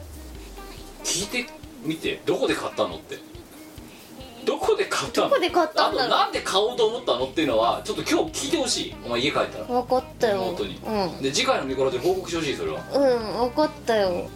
[1.03, 1.49] 聞いて
[1.81, 3.19] みてどこで買ったのって
[4.45, 5.29] どこで買ったの？
[5.29, 5.99] どこで買ったんだろう？
[5.99, 8.95] あとなんで買おうと思ったのっていうのはちょっと今日聞いてほしい。
[9.05, 9.65] お前家帰ったら。
[9.65, 10.43] 分かったよ。
[10.43, 10.79] 妹に。
[10.85, 11.21] うん。
[11.21, 12.81] で次回の見頃で報告してほしいそれは。
[12.93, 14.29] うん分かったよ。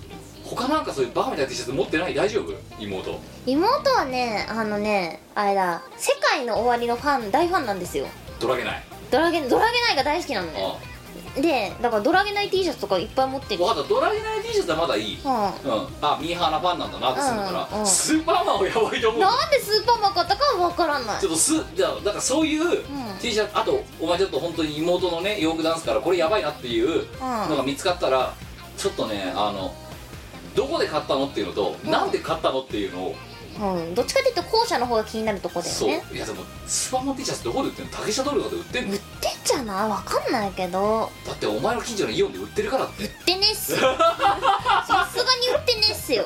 [0.44, 2.14] 他なんかそういうバカみたいな T シャツ持ってない？
[2.14, 2.54] 大丈夫？
[2.80, 3.20] 妹。
[3.46, 5.82] 妹はねあのねあれだ。
[5.98, 8.08] 世界の終わりのファン大ファンなんですよ。
[8.40, 8.84] ドラゲない。
[9.12, 10.62] ドラゲドラゲナイが大好きなのね。
[10.62, 10.78] あ
[11.42, 13.64] でだからドラゲナイ T シャツとかいっぱい持ってる。
[13.64, 13.90] 分かった。
[13.90, 15.20] ドラゲない T シャツはまだいい。
[15.24, 15.32] うん。
[15.32, 15.48] うん。
[16.02, 17.00] あミーハーなファンなんだ。
[17.00, 19.22] なってするから、うんうんスーパーマンをやばいと思う。
[19.22, 21.22] なんでスーパーマン買ったかは分からない。
[21.22, 22.84] ちょっとすだだからそういう
[23.22, 28.34] T シャツあとお前ちょっと本当に妹のねヨークダンスからこれやばいなっていうのが見つかったら
[28.78, 29.74] ちょっとねあの
[30.56, 31.92] どこで買ったのっていうのと、うん。
[31.92, 33.16] なんで買ったのっていうのを
[33.60, 33.96] うん。
[33.96, 35.90] どっちかっていうと後者の方が気になるとこだよそう。
[35.90, 37.92] ねいやでもスーパーマン T シャツどこで売ってんの？
[37.92, 39.86] 竹下通りとかで売ってんの売ってんじゃな？
[39.86, 41.10] い分かんないけど。
[41.26, 43.04] だってお前の近所のイオンで売ってるからって。
[43.04, 43.78] 売ってねっすよ。
[44.88, 46.26] さすがに売ってねっすよ。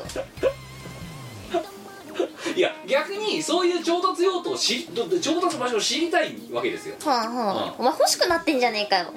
[2.55, 6.95] いや逆にそういう調達用途を知りど調達場所を知りたいわけですよ。
[7.05, 7.75] はあはあ。
[7.77, 9.13] お前欲しくなってんじゃねえかよ。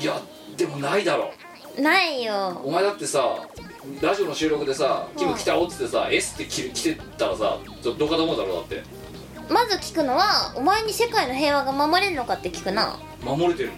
[0.00, 0.20] いや
[0.56, 1.32] でもないだろ。
[1.78, 2.60] ないよ。
[2.64, 3.36] お前だってさ
[4.00, 8.82] ラジオの収録でさ「キム来たお」っつってさ「S」って着着てたらさちょっとどうかと思うだろうだって。
[9.50, 12.98] まず聞くのはお前に世界の平和が守れるのかって聞くな。
[13.22, 13.72] 守れてる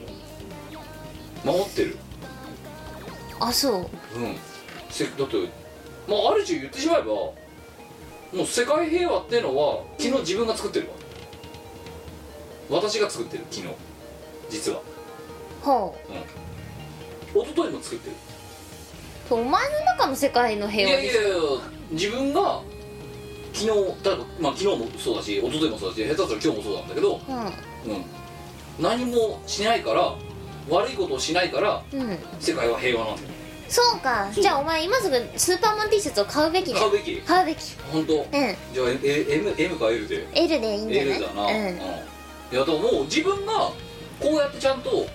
[1.44, 1.98] もん守ってる？
[3.40, 3.74] あそう。
[4.16, 4.36] うん。
[4.90, 5.36] せだって
[6.06, 7.34] まあある種言ってしまえばも
[8.32, 10.88] う世界平和ってのは昨日自分が作ってる
[12.70, 12.80] わ。
[12.80, 13.74] 私が作ってる昨日。
[14.50, 14.80] 実は。
[15.62, 15.96] ほ
[17.34, 18.16] 一昨日も作ってる。
[18.16, 18.25] う
[19.30, 21.36] お前の中の世界のい平和でしやいやいや
[21.90, 22.60] 自分が
[23.52, 23.68] 昨日
[24.02, 27.20] だからまあ昨日もそうだし一昨日もそうだし下手したら今日もそうなんだけどょ
[27.86, 28.04] うん。
[28.78, 30.14] 何もしないから
[30.68, 32.00] 悪いことをしないからうん。
[32.00, 33.28] うん世界は平和なんだよ
[33.68, 34.30] そうか。
[34.32, 36.72] じゃあお前今すぐスーパーマン T シャツを買うべき。
[36.72, 37.16] 買うべき。
[37.16, 37.58] 買うべき。
[37.90, 38.14] 本当？
[38.14, 38.24] うん。
[38.28, 38.56] じゃあ
[39.02, 41.50] え M, M か L で？L でいいんじゃない？L だな、うん。
[41.50, 41.74] うん。
[41.74, 41.80] い
[42.52, 43.74] やでももう自分がこ
[44.22, 45.08] うやってちゃんと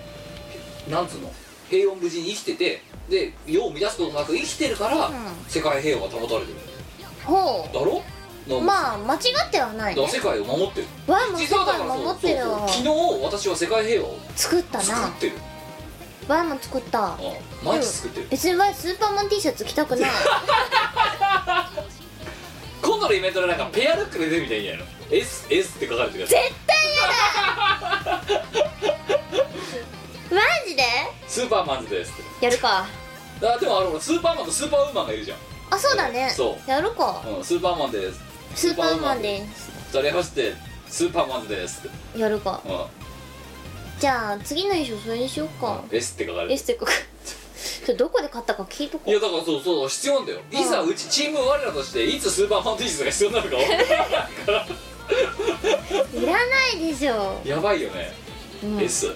[0.90, 1.32] なんつうの？
[1.70, 5.14] 平穏無事に生きててで世を乱すことなく生きてるから、うん。
[5.48, 6.58] 世界平和が保たれてる。
[7.24, 8.02] ほだろ？
[8.48, 10.08] だうまあ間違ってはないね。
[10.08, 10.86] 世界を守ってる。
[11.06, 12.58] わあもう世実はだから界守ってるそうわ。
[12.58, 12.88] そう昨日
[13.24, 14.84] 私は世界平和を作ったな。
[14.84, 15.36] 作ってる。
[16.28, 17.00] わあも作った。
[17.00, 18.26] うん毎日作ってる。
[18.30, 20.10] 別にわあスーパーマン T シャツ着たくない。
[22.82, 24.78] 今度のイベントでなんかペアルックで出るみたいにやる。
[24.80, 26.30] の S, S って書かれてるやつ。
[26.30, 27.02] 絶対嫌
[28.12, 28.22] だ。
[30.32, 30.82] マジで？
[31.28, 32.12] スーパーマンズです
[32.42, 32.86] やるか。
[33.40, 35.38] あでもあのスーパーマンとスーパーウーマンがいるじゃん。
[35.70, 36.28] あそうだね。
[36.36, 36.70] そう。
[36.70, 37.22] やるか。
[37.38, 38.12] うん、スーパーマンで。
[38.12, 38.20] す
[38.56, 39.46] スーパーマンで。
[39.54, 40.54] す二人合わせて
[40.88, 41.68] スーパーマンズで。
[41.68, 42.60] すってやるか。
[42.64, 42.68] う
[44.00, 45.68] じゃあ次の衣装それにしようか。
[45.74, 46.86] ん S って書かれてるエステか
[47.86, 50.40] ちょどこで買ったか聞いとこいうやだからそうそう必要なんだよ。
[50.50, 50.90] いざうん。
[50.90, 54.66] うちチーム我らとしていつスーパーマン T シャツが必要になるか分からないから。
[55.12, 58.12] いらないでしょ、やばいよね、
[58.62, 59.12] うん、S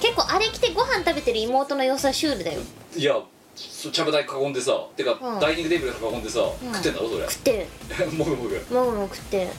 [0.00, 2.60] 結構あれ着てご飯食べてる妹の様子はシュールだよ。
[2.96, 3.20] いや
[3.56, 5.40] そうちゃぶ台囲んでさてか、うん。
[5.40, 6.42] ダイニングテーブル囲んでさ、ん。
[6.42, 7.28] 食ってんだろそれ。
[7.28, 7.68] 食って
[8.00, 8.10] る。
[8.16, 8.66] もぐもぐ。
[8.70, 9.50] もぐもぐ食ってる。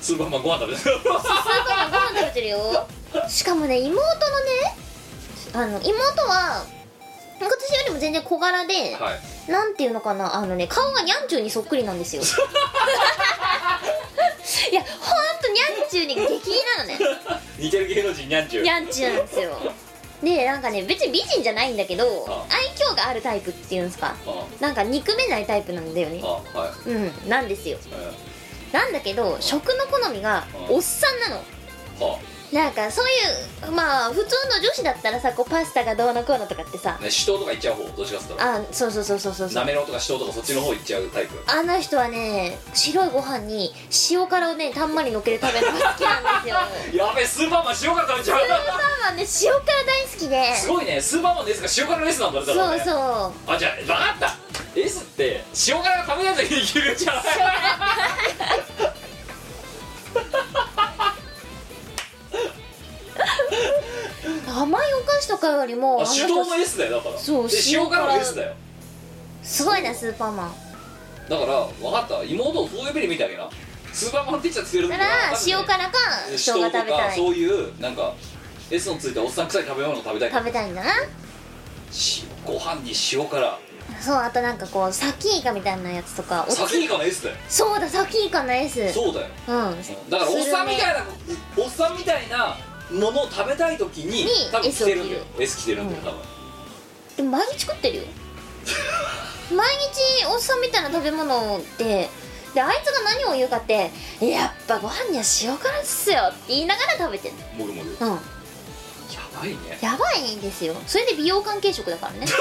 [0.00, 2.86] スーパーマンご飯食べてるスーパーマンご飯食べてるよ。
[3.28, 4.10] しかもね妹のね
[5.54, 5.94] あの妹
[6.26, 6.66] は
[7.40, 9.12] 私よりも全然小柄で、は
[9.48, 9.50] い。
[9.50, 12.22] なんていうのかなあのね顔がニャンチューにそっくりなんですよ
[14.70, 14.90] いやほん
[15.42, 16.98] とニャンチューに激似なのね。
[17.58, 18.62] 似てる芸能人にゃんちゅう。
[18.62, 19.58] ニャンチューなんですよ。
[20.22, 24.16] でなんかね別に美人じゃないんだけどあ愛嬌があるタイプっていうんですか。
[24.26, 26.20] あなんか憎めないタイプなんだよね。
[26.22, 27.78] あはい、うんなんですよ。
[27.92, 28.12] え
[28.72, 31.42] なんだけど食の好みがうんおっさんなの
[32.54, 39.54] なんかそういうまあ普通の女子だったらさこうパスタがどうのこうのとかってさあね酒盗とか行っちゃう方どっちかっつったらあそうそうそうそうそうそう。
[39.56, 41.42] なめろうとか酒盗とかそっちの方行っちゃうタイプ。
[41.50, 43.72] あの人はね白いご飯に
[44.10, 46.56] 塩辛をねたんまりのっけて食べるのが好きなんですよ。
[47.06, 50.52] やべえスーパーマン塩辛食べちゃスーパーマンね塩辛大好きで。
[50.54, 52.82] うすごいねスーパーマンの S が塩辛の S なんだそうね。
[52.84, 52.92] そ
[53.48, 54.36] うあじゃあ分かった。
[54.76, 57.24] S って塩辛が食べない時にいけるんじゃない？
[65.28, 67.18] とかよりもああの人手動の S だよだから。
[67.18, 68.54] そうで塩辛の S だよ。
[69.42, 70.54] すごいなスーパーマン。
[71.28, 72.22] だから分かった。
[72.24, 73.48] 妹をそういう目で見てあげな。
[73.92, 75.08] スーパーマンって言っちゃつけるだから
[75.46, 75.92] 塩辛か
[76.30, 77.16] 生姜食べたい。
[77.16, 78.14] そういうなんか
[78.70, 80.30] S のついたおっさん臭い食べ物を食べたい。
[80.30, 80.90] 食べたいんだな。
[82.46, 83.58] 塩ご飯に塩辛。
[84.00, 87.36] そうあとなんかこうサキイカみたいなやつとかおサキイカの S だよ。
[87.48, 89.26] そうだサキイカの S そうだよ。
[89.48, 90.10] うん。
[90.10, 91.06] だからおっさんみたいなな
[91.56, 92.56] おっさんみたいな
[92.94, 95.24] ものを食べたい時にに多分着てるんだよ。
[95.38, 96.20] S 着てるんだよ多分。
[97.16, 98.02] でも毎日食ってるよ。
[99.54, 102.08] 毎日おっさんみたいな食べ物って
[102.54, 103.90] であいつが何を言うかって
[104.20, 108.12] 「やっぱご飯には塩辛っすよ」って言いながら食べてるもぐもぐうん。
[108.12, 108.18] や
[109.38, 109.78] ばいね。
[109.80, 110.74] やばいんですよ。
[110.86, 112.26] それで美容関係職だからね。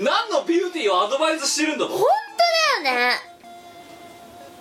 [0.00, 1.92] 何のビューティーをアドバイスしてるんだと。
[2.84, 3.33] だよね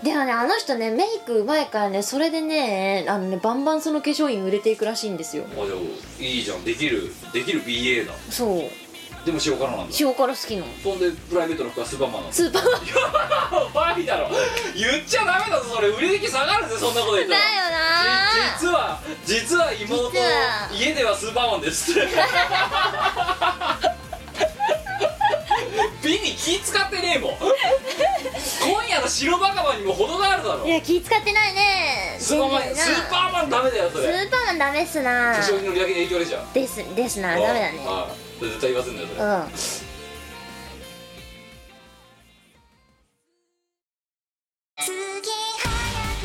[0.04, 5.46] でもねあの人ねメイクうまいからねそれでねあのねバンバンその化粧品売れていくらしいんですよ。
[5.52, 6.64] あじゃあいいじゃん。
[6.66, 8.14] できるできる BA だ。
[8.30, 8.70] そう。
[9.26, 9.96] でも塩辛なんだ。
[9.98, 10.66] 塩辛好きの。
[10.84, 12.72] そんでプライベートの服はスーパーマンなんだスーパーマン。
[12.74, 14.30] だやばいだろ。
[14.76, 15.76] 言っちゃダメだぞ。
[15.76, 17.40] それ売れ行き下がるぜそんなこと言ったら。
[17.40, 17.80] よな。
[18.60, 20.12] じ実は実は妹
[20.74, 21.94] 家ではスーパーマンです。
[21.94, 22.08] って
[26.04, 27.33] 美に気使ってねえもん
[29.84, 30.66] にも程があるだろ。
[30.66, 32.18] いや気使ってないね。
[32.20, 35.34] スーパーマンスーパーマンダメだよそスれーパーマンダメっすな。
[35.34, 36.54] 化粧品の売り上げに影響出ちゃう。
[36.54, 37.36] ですですな。
[37.36, 37.60] ダメだね。
[37.86, 38.08] は
[38.42, 38.46] い。
[38.46, 39.22] 絶対言わせんだよそれ。
[39.22, 39.84] うん。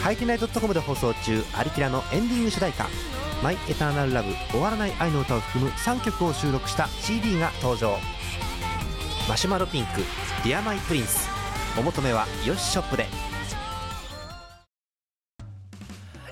[0.02, 2.86] はいてない .com で放送中アリキラのエンディング主題歌
[3.42, 7.98] 「My Eternal Love 終わらない愛の歌」を含む3曲を収録した CD が登場。
[9.28, 10.00] マシュマロピンク
[10.44, 11.28] 「Dear My Prince」
[11.78, 13.06] お求めはヨシショップで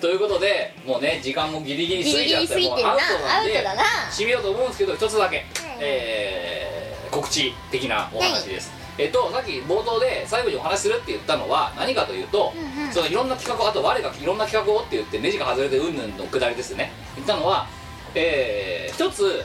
[0.00, 3.64] ということでもうね時間もギリギリ過ぎちゃってもうアウトなんで
[4.10, 5.44] 締めようと思うんですけど一つだけ、
[5.80, 6.80] えー
[7.10, 12.92] 告知的なお話です、えっとさっき冒頭で最後にお話しするって言ったのは何かというと、うんうん。
[12.92, 16.92] そのいろんな企画をあと我がいろんな企画をって言ってネジが外れてうんぬんのくだりですね。
[17.16, 17.66] 言ったのは
[18.14, 19.42] えー、一つうん。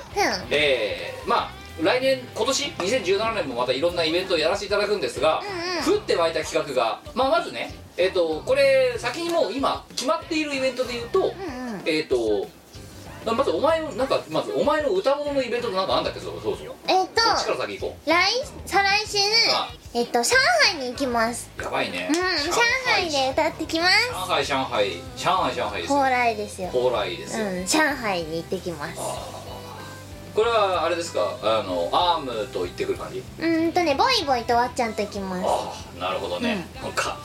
[0.49, 1.51] えー、まあ
[1.81, 5.41] 来年今年？2017年もまたいろんなイベントをやらせていただくんですが、
[5.87, 5.93] うん。
[5.93, 11.33] 降って湧いた企画が、まあ、まずねえっ、とこれ先にもう今決まっているイベントで言うと、
[11.85, 12.47] えっ、と
[13.25, 16.19] まずお前のなんかまずお前の歌物のイベントとなんかあんだっけ？
[16.19, 16.75] そうそうそう。
[16.87, 18.11] えっとそっちから先行こ来
[18.65, 19.17] 再来週
[19.55, 20.35] あえっと上
[20.73, 21.49] 海に行きます。
[21.57, 22.07] うやばいね。
[22.09, 22.51] うん上
[22.85, 24.09] 海で歌ってきます。
[24.09, 26.69] 上海上海上海上海です蓬よ莱ですよ。
[26.69, 28.99] 蓬莱ですよ、うん上海に行ってきます。
[30.35, 31.21] これはあれですか？
[31.41, 33.23] あのアームと言ってくる感じ？
[33.39, 35.43] うーんとねボイボイとわっちゃんと行きます。
[35.47, 37.17] ああなるほどね、なんか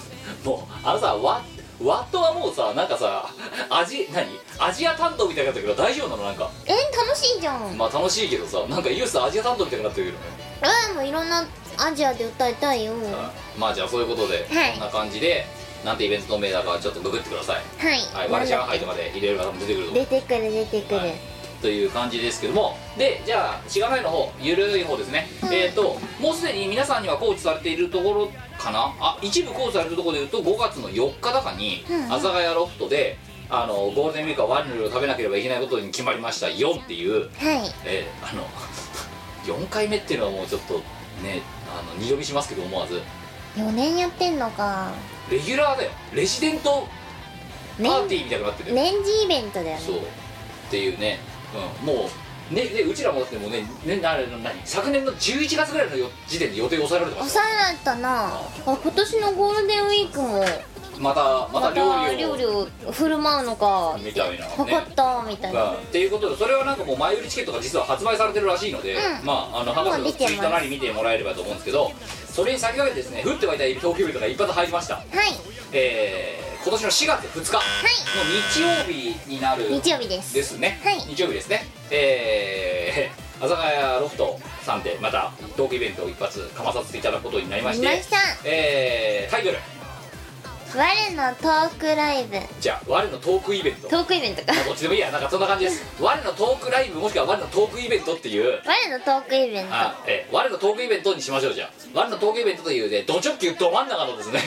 [0.45, 1.43] もうあのさワ
[1.83, 3.31] ワットはもうさなんかさ
[3.71, 4.27] アジ何？
[4.59, 6.25] アジア担当みたいになってるけど大丈夫なの？
[6.25, 6.51] なんか。
[6.67, 7.77] え楽しいじゃん。
[7.79, 10.25] まあ楽しいけどさなんかユースアジア担当みたいになってるけどね。
[10.91, 11.47] うんもういろんな
[11.79, 12.93] アジアで歌いたいよ。
[12.93, 14.73] はまあじゃあそういうことで、はい。
[14.73, 15.47] こんな感じで
[15.85, 17.63] なんてイベントの名だかちょっとググってください。
[17.81, 18.15] い。
[18.15, 21.15] はい我上海とかで入れる方も出てくると思う出てくる出てくる、はい
[21.61, 22.77] という感じですけども。
[22.99, 25.55] でじゃあしがないの方ゆるい方ですね、うん。
[25.55, 28.95] えっ、ともうすでに皆さんにはコーチされているところかな？
[29.01, 37.31] あ一部コーチされてるところでいうと5月の4日だかに阿佐ヶ谷ロフトであのゴールデンウィークはワインを食べなければいけないことに決まりました4っていう、はい。
[37.85, 38.47] えーあの
[39.45, 40.75] 4回目っていうのはもうちょっと
[41.23, 41.41] ね
[41.75, 43.01] あの二度見しますけど思わず。
[43.57, 44.93] 4年やってんのか。
[45.31, 45.91] レギュラーだよ。
[46.15, 46.87] レジデント
[47.79, 49.79] パ年ーティーみたいになってるよ年次イベントだよね。
[49.79, 49.97] そう。
[49.97, 50.01] っ
[50.71, 51.19] ていうね、
[51.81, 52.09] うん、も
[52.51, 58.27] うねでうちらもだってもうねねな何昨年の11月ぐらいのよ時点で予定抑えられてます抑えられたな。
[58.27, 60.45] あ今年のゴールデンウィークも。
[60.99, 62.37] またまた料理を。
[62.37, 63.99] 料理を振る舞うのか。
[64.05, 64.55] みたいなね。
[64.57, 65.71] 分かったみたいな。
[65.71, 69.27] うんっていうことでそれはなんかもう前売りチケットが実は発売されてるらしいので、うん。
[69.27, 71.91] まああの博士のツイッターなり見てもらえればと思うんですけど
[72.29, 74.97] それに先駆けてですね降って湧いた東京ビルとか一発入りました。
[74.97, 75.07] はい。
[75.73, 77.61] えー、今年の4月2日の
[78.53, 80.35] 日曜日になる日曜日です。
[80.35, 81.01] ですね、はい。
[81.01, 81.65] 日曜日ですね。
[81.91, 87.99] えー、阿佐ヶ谷ロフトさんでまたトークイベントを一発かまさせていただくことになりまして見ま
[88.45, 89.57] えー、タイトル
[90.73, 90.77] 我
[91.17, 92.37] のトークライブ。
[92.61, 93.89] じゃあ我のトークイベント。
[93.89, 94.53] トークイベントか。
[94.55, 95.11] まあどっちでもいいや。
[95.11, 95.83] なんかそんな感じです。
[96.01, 98.61] 我のトークライブもしくは我のトークイベントっていう。
[98.65, 99.75] 我のトークイベント。
[99.75, 101.71] あえー我のトークイベントにしましょうじゃあ。
[101.93, 104.41] 我のトークイベントというねド直球ど真ん中のです ね。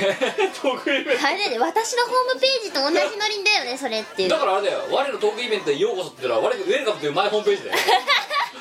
[0.62, 4.30] トークイベンあれだよね私のホームページと同じノリだよねそれっていう。
[4.30, 4.80] トだからあれだよ。
[4.92, 7.78] 我のトークイベントへようこそっていうのは我の Welcome to my homepage だよ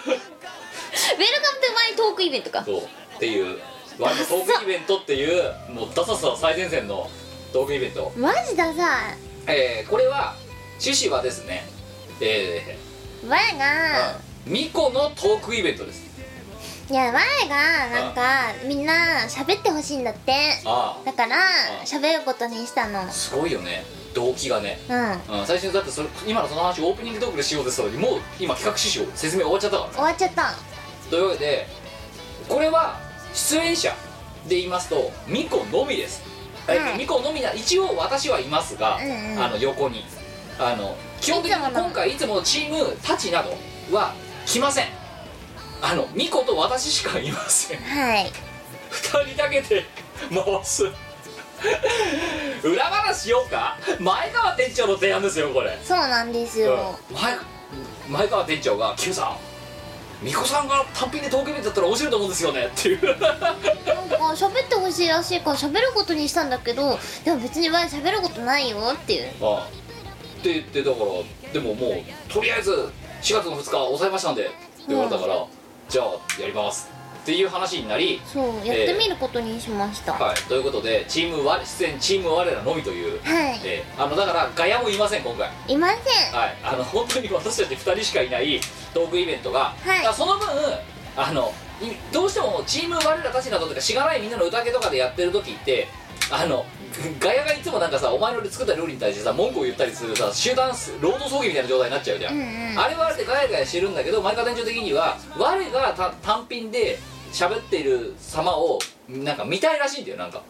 [0.07, 2.65] Welcome to my talk event か。
[2.65, 2.79] そう。
[2.81, 3.61] っていう。
[3.99, 7.09] 我のトークイベントっていうもうダサさ最前線の
[7.53, 9.15] トークイベントマジださ
[9.47, 10.35] えー、これは
[10.81, 11.65] 趣旨はですね。
[12.21, 12.79] え
[13.29, 14.53] 我ーが、うん。
[14.53, 16.11] ミコのトークイベントです。
[16.91, 17.21] いや我が
[17.91, 18.23] なんか
[18.67, 18.95] みんな
[19.29, 20.33] 喋ってほしいんだって。
[20.65, 21.41] あだからあ
[21.85, 23.01] 喋ることにしたの。
[23.01, 23.85] あすごいよね。
[24.15, 25.41] 動機がね、うん。
[25.41, 29.95] うん、最初にだってそれ今のその話オープニングトークでしようですのにもう今企画趣旨を説明終わっちゃったからね。
[29.95, 30.55] 終わっちゃった。
[31.11, 31.67] というわけで
[32.49, 32.99] これは
[33.35, 33.91] 出演者
[34.49, 36.23] で言いますとミコのみです、
[36.69, 39.43] えはいミコのみな一応私はいますが、うんうん。
[39.45, 40.05] あの横に。
[40.59, 41.85] あの基本的にいつもの。
[41.87, 43.57] 今回いつものチームたちなど
[43.91, 44.15] は
[44.47, 44.87] 来ません。
[45.81, 47.79] あのミコと私しかいません。
[47.79, 48.31] はい。
[48.91, 49.85] 2人だけで
[50.31, 50.85] 回す。
[52.65, 53.77] 裏話しようか？
[53.99, 55.79] 前川店長の提案ですよこれ。
[55.83, 57.17] そうなんですよ、うん。
[57.17, 57.37] 前
[58.09, 59.37] 前川店長が「Q さん
[60.23, 63.05] 美子さんが単品でトークイベントだったら面白いと思うんですよね」っていう。
[63.05, 63.27] なんか
[64.35, 69.31] 喋ってほしいらしいから喋ることにしたんだけどでも別に我喋ることないよっていう。
[69.43, 69.83] ああ。
[70.41, 72.71] って言ってだからでももうとりあえず
[73.23, 74.55] 4月の2日抑えましたんでって
[74.89, 75.47] 言われたから、
[75.89, 76.07] じゃあ
[76.41, 76.91] やります
[77.23, 80.37] っていう話になりそうやってみることにしました、はい。
[80.49, 83.61] ということでチーム我出演チーム我らのみという、はい。
[83.65, 85.49] えーあのだからガヤもいません今回。
[85.69, 86.39] いません。
[86.39, 88.61] はい、あの本当に私たち2人しかいない
[88.93, 90.15] トークイベントが、はい。
[90.15, 90.49] その分
[91.17, 95.89] あのいどうしてもチーム我らたちなどとかしがないみんなの宴とかでやってる時って
[96.31, 96.65] あの
[97.21, 102.79] ガヤがいつもなんかさお前の作った料理に対してさ文句を言ったりするさ集団労働争議みたいな状態になっちゃうじゃん、うんうん。
[102.79, 106.99] あれはあれでガヤガヤしてるんだけど前川店長的には我がた単品で
[107.33, 108.79] 喋っている様を
[109.09, 110.43] なんか見たいらしいんだよなんか、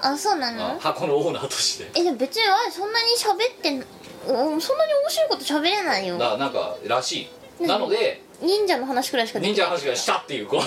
[0.00, 1.90] あそうなあの箱のオーナーとして。
[1.94, 6.18] えでも別に我そんなに喋ってんうんそんなに面白いこと喋れないよ。
[6.18, 7.28] だからなんからしい。
[7.60, 10.60] うんなので忍者の話くらいしか忍者の話がしたっていうこう。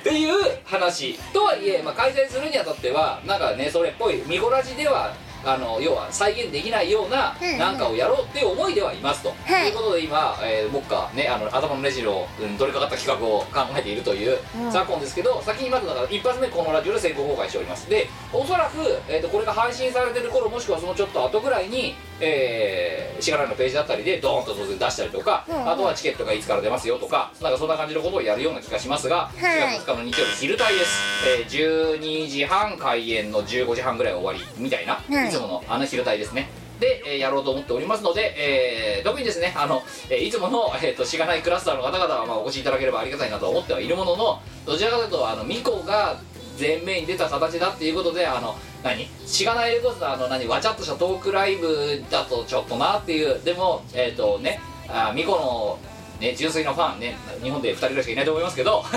[0.00, 5.14] っていう話とはいえ、まあ、開催するにあたってはなんかねそれっぽいミコラジでは
[5.44, 7.58] あの要は再現できないようなうんうん。
[7.58, 9.68] なんかをやろうっていう思いではいますと、はい。
[9.68, 14.72] いうことで今、えー、目下ねあの頭のネジの、うん、取り掛かった企画を考えているといううん。
[14.72, 17.88] 昨今ですけど、先にまずだから一発目このラジオで先行公開しております。
[17.88, 18.76] でおそらく、
[19.08, 25.70] えー、とこれが配信されてる頃もしくはそのちょっと後ぐらいにえー、しがらのページだったりでドーンと当然出したりとか、うんうん。
[25.70, 29.38] あとはチケットがいつから出ますよとかなんかそんな感じのことをやるような気がしますが、い。
[29.38, 36.48] 4月2日の日曜日昼帯です、えー、12時半開演の15時半ぐらい終わりみたいな、はいつものあの昼帯ですね。
[36.80, 46.18] で、えーやろうと思っておりますので、えー特にですねあの、えーいつもの、えー、としがないクラスターの方々は、まあ、お越しいただければありがたいなと思ってはいるもののどちらかというとあのミコが
[46.58, 49.06] 前面に出た形だっていうことであの何？
[49.26, 50.46] しがないレコードのあの何？
[50.46, 53.40] わちゃっとしたトークライブだとちょっとなっていう。
[53.44, 55.78] でもえっ、とねあミコの
[56.20, 58.82] ね純粋なファンね日本で2人ぐらいしかいないと思いますけど。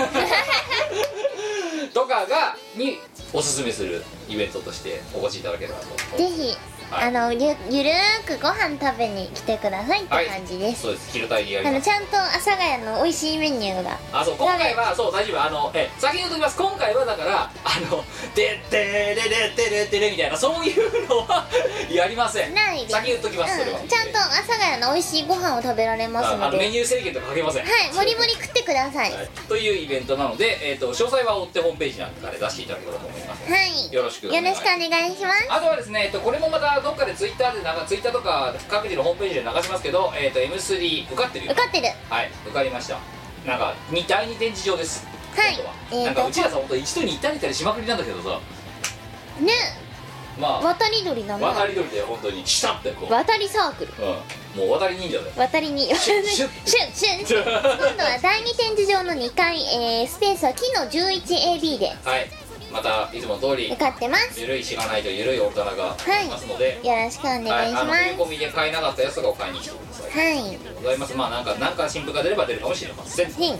[1.94, 2.98] とかがに
[3.32, 6.56] おすすめするイベントとしてお越しいただければとぜひ、
[6.90, 10.26] あのゆゆるーくご飯食べに来てくださいってはい。
[10.26, 11.12] 感じです、そうです。
[11.12, 11.90] 昼帯にやります。
[11.90, 13.98] あのちゃんと阿佐ヶ谷の美味しいメニューが。
[14.12, 15.42] あそう今回はそう大丈夫。
[15.42, 16.56] あのえ先に言うときます。
[16.56, 18.04] 今回はだからあの
[18.34, 21.46] 「でってれれってれってれ」みたいなそういうのは
[21.90, 22.54] やりません。
[22.54, 22.92] ないです。
[22.92, 27.64] 先言っときますそれは、うん、ちゃんと阿佐ヶ谷の美味しいご飯を食べられますああのメニュー制限とかかけません。
[27.64, 29.12] もりもり食ってください。
[29.12, 29.28] はい。
[29.48, 33.94] というイベントなので、えー、と詳細は追ってホームページなんかで出していただければと思います。
[33.94, 35.46] よろしくお願いよろしくお願いします。
[35.48, 41.88] あとはですね、えっと、これもまたどっかでツイッターでなんかツイッターとか各自のホームページで流しますけど、えっと M3 受かってるよ受かってる。
[42.08, 42.98] はい受かりました。
[43.46, 45.06] なんか2第2展示場です。
[45.36, 45.58] はい。
[45.62, 46.04] は。
[46.04, 48.40] なんかうちらさ本当一度に行ったりたりしまくりなんだけどさ。
[49.40, 49.52] ね。
[50.38, 50.60] まあ。
[50.62, 52.46] 渡り鳥なの渡り鳥で本当に。
[52.46, 53.92] したってこう、渡りサークル。
[54.56, 55.32] うん、もう渡り忍者だよ。
[55.36, 61.88] 渡りにシシュッュンシュンシュン 今度は第二展示場の2階、えー、スペースは木の 11AB で。
[62.04, 62.43] はい
[62.74, 64.40] またいつもの通り受かってます。
[64.40, 67.84] ゆるいしがないとゆるいオルタナがありますので、よろしくお願いしはい、あ
[68.18, 71.16] の込みで買えなかったやつとかを買いに来てくださいはいございます。
[71.16, 73.58] まあなんかなんか新譜が出れば出るかもしれませんはい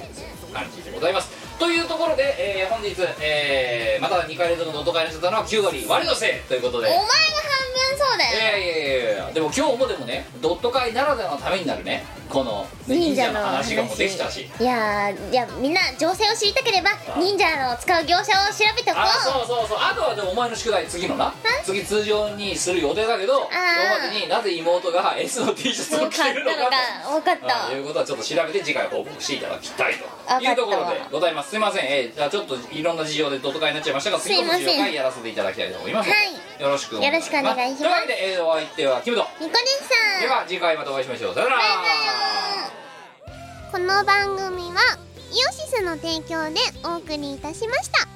[0.52, 6.88] 感じでございますというところで、えー本日、えーまた2回連続の音会になっちゃったのは9割我のせいということで。
[6.88, 8.34] お前が半分そうだよ。
[8.34, 9.30] いやいやいやいや。
[9.32, 12.04] でも今日もでもねドット会ならではのためになるね。
[12.28, 14.50] このね忍者の話がもうできたし。
[14.60, 19.78] いやーいやみんな情勢を知りたければ忍者の使う業者を調べておこあうそうそうそう。
[19.80, 21.32] あとはでもお前の宿題次のな。
[21.64, 26.76] 次通常にする予定だけどそのまでになぜ妹が S の T シャツを着てるのかたのか
[27.10, 27.66] 分かった。
[27.68, 34.66] ということはちょっと調べて次回報告していただきたいというところでございますすいません、えーじゃあちょっといろんな事情でドット会になっちゃいましたが次のすいません。
[34.66, 36.10] 事情会やらせていただきたいと思います。
[36.10, 36.62] はい。
[36.62, 37.34] よろしくお願いします。
[37.34, 37.78] よろしくお願いします。
[37.78, 39.26] というわけで、えーお相手はキムト。
[39.40, 39.80] ニコでし
[40.18, 41.34] たでは次回またお会いしましょう。
[41.34, 41.62] さよなら。
[43.72, 44.80] この番組は
[45.32, 48.13] イオシスの提供でお送りいたしました